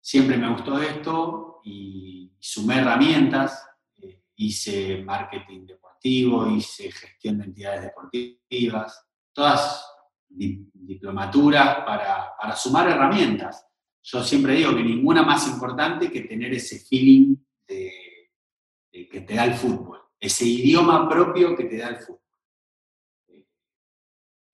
[0.00, 7.82] siempre me gustó esto y sumé herramientas, eh, hice marketing de hice gestión de entidades
[7.82, 9.84] deportivas, todas
[10.28, 13.66] diplomaturas para, sumar herramientas.
[14.02, 17.36] Yo siempre digo que ninguna más importante que tener ese feeling
[17.66, 22.27] que te da el fútbol, ese idioma propio que te da el fútbol.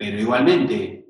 [0.04, 1.06] Pero igualmente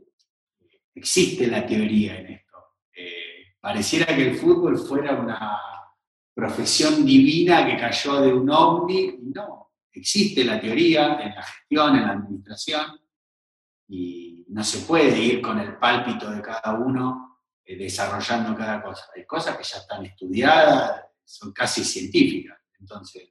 [0.95, 2.59] existe la teoría en esto.
[2.95, 5.59] Eh, pareciera que el fútbol fuera una
[6.33, 12.03] profesión divina que cayó de un ovni, no, existe la teoría en la gestión, en
[12.03, 13.01] la administración,
[13.89, 19.07] y no se puede ir con el pálpito de cada uno eh, desarrollando cada cosa.
[19.17, 22.61] Hay cosas que ya están estudiadas, son casi científicas.
[22.79, 23.25] Entonces,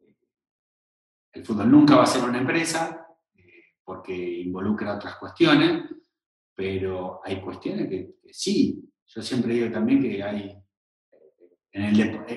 [0.00, 0.16] eh,
[1.34, 3.01] el fútbol nunca va a ser una empresa
[3.92, 5.84] porque involucra otras cuestiones,
[6.54, 8.82] pero hay cuestiones que, sí.
[9.04, 10.56] Yo siempre digo también que hay,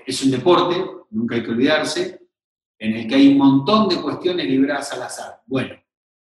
[0.05, 0.75] es un deporte,
[1.11, 2.27] nunca hay que olvidarse,
[2.77, 5.41] en el que hay un montón de cuestiones libradas al azar.
[5.45, 5.75] Bueno,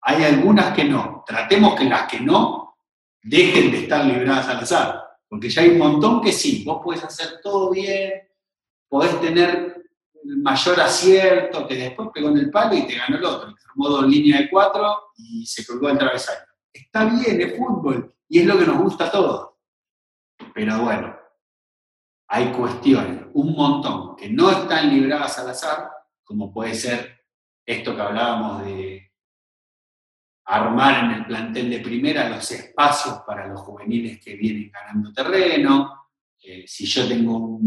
[0.02, 1.24] hay algunas que no.
[1.26, 2.76] Tratemos que las que no
[3.24, 6.64] dejen de estar libradas al azar, porque ya hay un montón que sí.
[6.66, 8.12] Vos podés hacer todo bien,
[8.90, 9.82] podés tener
[10.26, 13.62] el mayor acierto, que después pegó en el palo y te ganó el otro, que
[13.70, 16.46] armó dos líneas de cuatro y se colgó el travesaño.
[16.74, 19.50] Está bien, es fútbol y es lo que nos gusta a todos.
[20.54, 21.16] Pero bueno,
[22.28, 25.90] hay cuestiones, un montón, que no están libradas al azar,
[26.24, 27.26] como puede ser
[27.66, 29.12] esto que hablábamos de
[30.46, 36.10] armar en el plantel de primera los espacios para los juveniles que vienen ganando terreno.
[36.42, 37.60] Eh, si yo tengo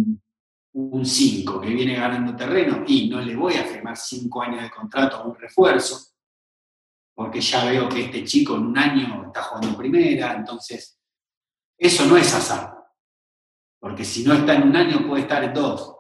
[0.72, 4.70] un 5 que viene ganando terreno y no le voy a firmar 5 años de
[4.70, 6.13] contrato a un refuerzo,
[7.14, 11.00] porque ya veo que este chico en un año está jugando primera, entonces
[11.78, 12.74] eso no es azar.
[13.78, 15.96] Porque si no está en un año, puede estar en dos.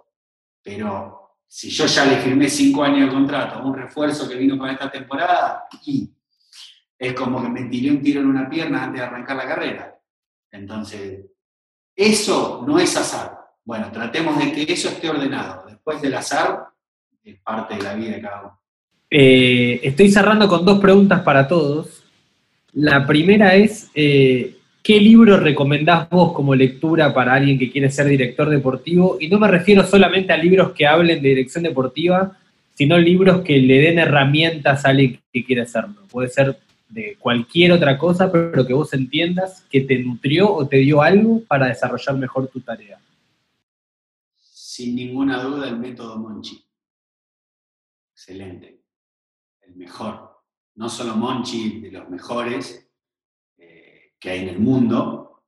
[0.62, 4.72] Pero si yo ya le firmé cinco años de contrato, un refuerzo que vino para
[4.72, 5.68] esta temporada,
[6.98, 10.00] es como que me tiré un tiro en una pierna antes de arrancar la carrera.
[10.50, 11.26] Entonces,
[11.94, 13.38] eso no es azar.
[13.64, 15.66] Bueno, tratemos de que eso esté ordenado.
[15.66, 16.68] Después del azar,
[17.22, 18.63] es parte de la vida de cada uno.
[19.16, 22.02] Eh, estoy cerrando con dos preguntas para todos.
[22.72, 28.06] La primera es, eh, ¿Qué libro recomendás vos como lectura para alguien que quiere ser
[28.06, 29.16] director deportivo?
[29.18, 32.36] Y no me refiero solamente a libros que hablen de dirección deportiva,
[32.74, 35.94] sino libros que le den herramientas a alguien que quiere hacerlo.
[36.10, 36.58] Puede ser
[36.90, 41.40] de cualquier otra cosa, pero que vos entiendas que te nutrió o te dio algo
[41.48, 42.98] para desarrollar mejor tu tarea.
[44.36, 46.62] Sin ninguna duda, el método Monchi.
[48.12, 48.83] Excelente.
[49.66, 50.42] El mejor.
[50.76, 52.84] No solo Monchi, de los mejores,
[54.24, 55.42] que hay en el mundo,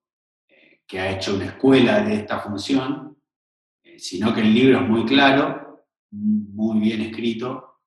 [0.46, 3.16] eh, que ha hecho una escuela de esta función,
[3.82, 7.80] eh, sino que el libro es muy claro, muy bien escrito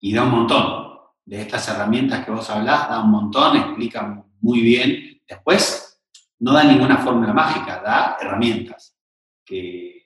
[0.00, 0.84] y da un montón.
[1.24, 5.18] De estas herramientas que vos hablás, da un montón, explica muy bien.
[5.26, 5.98] Después,
[6.40, 8.98] no da ninguna fórmula mágica, da herramientas
[9.46, 10.03] que,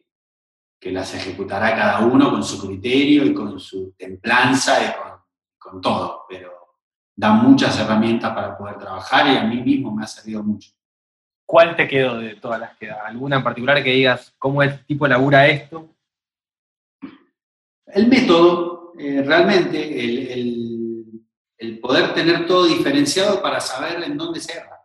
[0.80, 5.18] que las ejecutará cada uno con su criterio y con su templanza y con,
[5.58, 6.52] con todo, pero
[7.16, 10.70] da muchas herramientas para poder trabajar y a mí mismo me ha servido mucho.
[11.44, 13.06] ¿Cuál te quedó de todas las que da?
[13.06, 15.88] ¿Alguna en particular que digas cómo el tipo labura esto?
[17.86, 24.84] El método, eh, realmente, el, poder tener todo diferenciado para saber en dónde se erra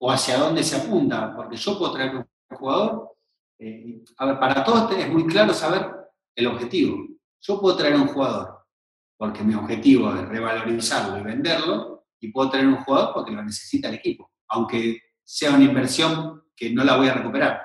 [0.00, 2.26] o hacia dónde se apunta, porque yo puedo traer un
[2.56, 3.14] jugador,
[3.64, 5.90] eh, para todos es muy claro saber
[6.34, 7.06] el objetivo.
[7.40, 8.62] Yo puedo traer un jugador
[9.16, 13.88] porque mi objetivo es revalorizarlo y venderlo, y puedo tener un jugador porque lo necesita
[13.88, 17.62] el equipo, aunque sea una inversión que no la voy a recuperar.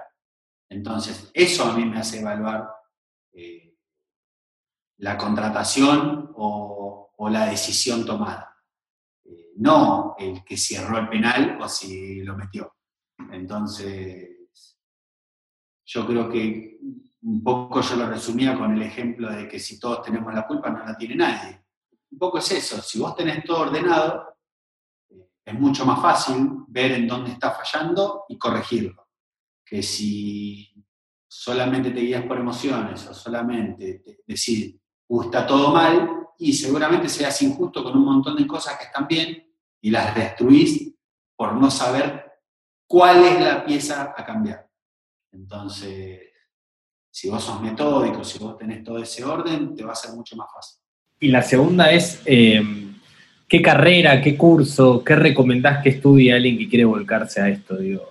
[0.69, 2.69] Entonces, eso a mí me hace evaluar
[3.33, 3.75] eh,
[4.97, 8.55] la contratación o, la decisión tomada.
[9.25, 12.75] Eh, no el que cerró el penal o si lo metió.
[13.31, 14.36] Entonces,
[15.87, 16.77] yo creo que
[17.21, 20.69] un poco yo lo resumía con el ejemplo de que si todos tenemos la culpa
[20.69, 21.63] no la tiene nadie.
[22.11, 24.37] Un poco es eso, si vos tenés todo ordenado,
[25.09, 29.07] eh, es mucho más fácil ver en dónde está fallando y corregirlo.
[29.65, 30.85] Que si
[31.27, 34.75] solamente te guías por emociones o solamente te decís,
[35.07, 39.07] uh, está todo mal, y seguramente seas injusto con un montón de cosas que están
[39.07, 40.93] bien y las destruís
[41.35, 42.31] por no saber
[42.87, 44.66] cuál es la pieza a cambiar.
[45.37, 46.19] Entonces,
[47.11, 50.35] si vos sos metódico, si vos tenés todo ese orden, te va a ser mucho
[50.35, 50.79] más fácil.
[51.19, 52.61] Y la segunda es, eh,
[53.47, 57.77] ¿qué carrera, qué curso, qué recomendás que estudie alguien que quiere volcarse a esto?
[57.77, 58.03] Digo?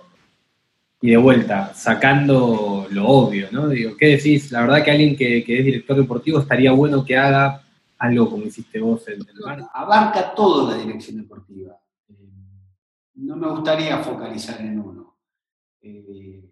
[1.01, 3.67] Y de vuelta, sacando lo obvio, ¿no?
[3.67, 4.51] Digo, ¿qué decís?
[4.51, 7.61] La verdad que alguien que, es director deportivo estaría bueno que haga
[7.99, 9.63] algo como hiciste vos en el bar.
[9.73, 11.77] Abarca toda la dirección deportiva.
[12.09, 12.13] Eh,
[13.15, 15.17] no me gustaría focalizar en uno.
[15.81, 16.51] Eh,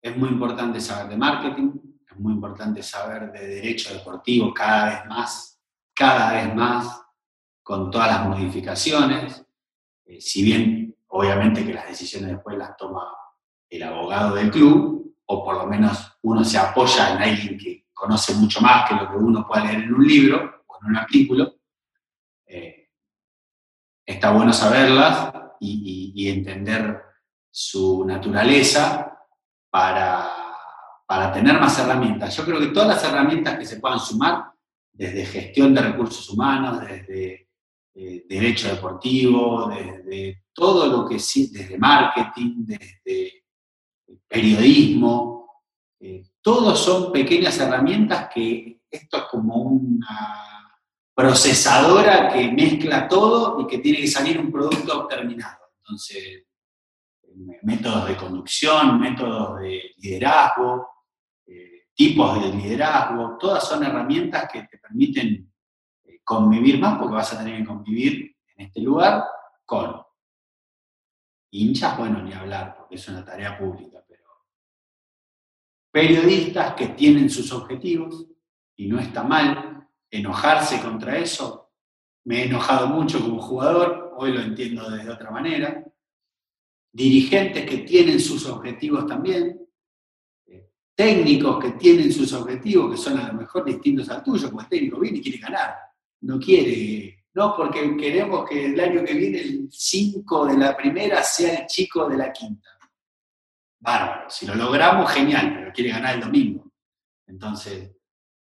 [0.00, 1.72] es muy importante saber de marketing,
[2.08, 5.60] es muy importante saber de derecho deportivo cada vez más,
[5.94, 7.02] cada vez más,
[7.62, 9.44] con todas las modificaciones,
[10.04, 13.02] eh, si bien obviamente que las decisiones después las toma
[13.68, 18.34] el abogado del club, o por lo menos uno se apoya en alguien que conoce
[18.34, 21.56] mucho más que lo que uno puede leer en un libro o en un artículo,
[22.46, 22.90] eh,
[24.04, 27.02] está bueno saberlas y entender
[27.50, 29.15] su naturaleza
[29.76, 30.46] para
[31.06, 32.36] para tener más herramientas.
[32.36, 34.50] Yo creo que todas las herramientas que se puedan sumar,
[34.92, 37.48] desde gestión de recursos humanos, desde
[37.94, 43.44] eh, derecho deportivo, desde todo lo que sí, desde marketing, desde
[44.26, 45.62] periodismo,
[46.00, 50.72] eh, todos son pequeñas herramientas que esto es como una
[51.14, 55.58] procesadora que mezcla todo y que tiene que salir un producto terminado.
[55.78, 56.44] Entonces,
[57.62, 60.88] métodos de conducción, métodos de liderazgo,
[61.96, 65.50] tipos de liderazgo, todas son herramientas que te permiten
[66.04, 69.24] eh, convivir más, porque vas a tener que convivir en este lugar
[69.64, 70.02] con
[71.50, 74.24] hinchas, bueno, ni hablar, porque es una tarea pública, pero
[75.90, 78.26] periodistas que tienen sus objetivos,
[78.76, 81.72] y no está mal enojarse contra eso.
[82.24, 85.82] Me he enojado mucho como jugador, hoy lo entiendo de otra manera.
[86.96, 89.68] Dirigentes que tienen sus objetivos también,
[90.94, 94.68] técnicos que tienen sus objetivos, que son a lo mejor distintos al tuyo, como el
[94.68, 95.74] técnico viene y quiere ganar,
[96.22, 101.22] no quiere, no, porque queremos que el año que viene el 5 de la primera
[101.22, 102.70] sea el chico de la quinta.
[103.78, 106.72] Bárbaro, si lo logramos, genial, pero quiere ganar el domingo.
[107.26, 107.94] Entonces,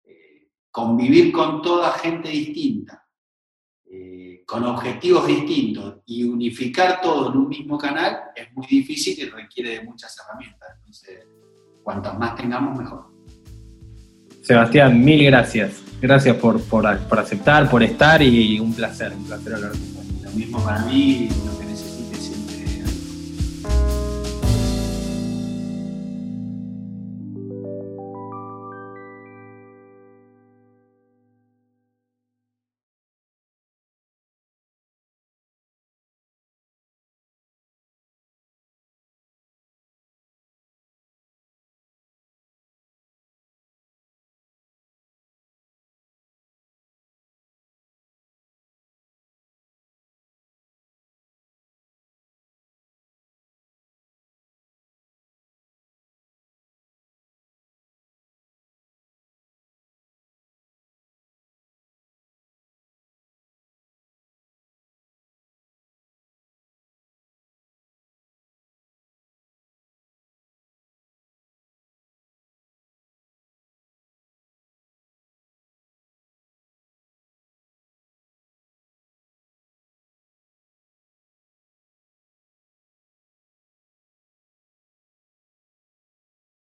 [0.06, 3.06] eh, convivir con toda gente distinta,
[3.84, 9.26] eh, con objetivos distintos y unificar todo en un mismo canal es muy difícil y
[9.26, 10.70] requiere de muchas herramientas.
[10.78, 11.28] Entonces,
[11.84, 13.12] cuantas más tengamos, mejor.
[14.41, 15.84] Sebastián, mil gracias.
[16.02, 20.64] Gracias por, por, aceptar, por estar y un placer, un placer hablar con Lo mismo
[20.64, 21.66] para mí, lo que necesites.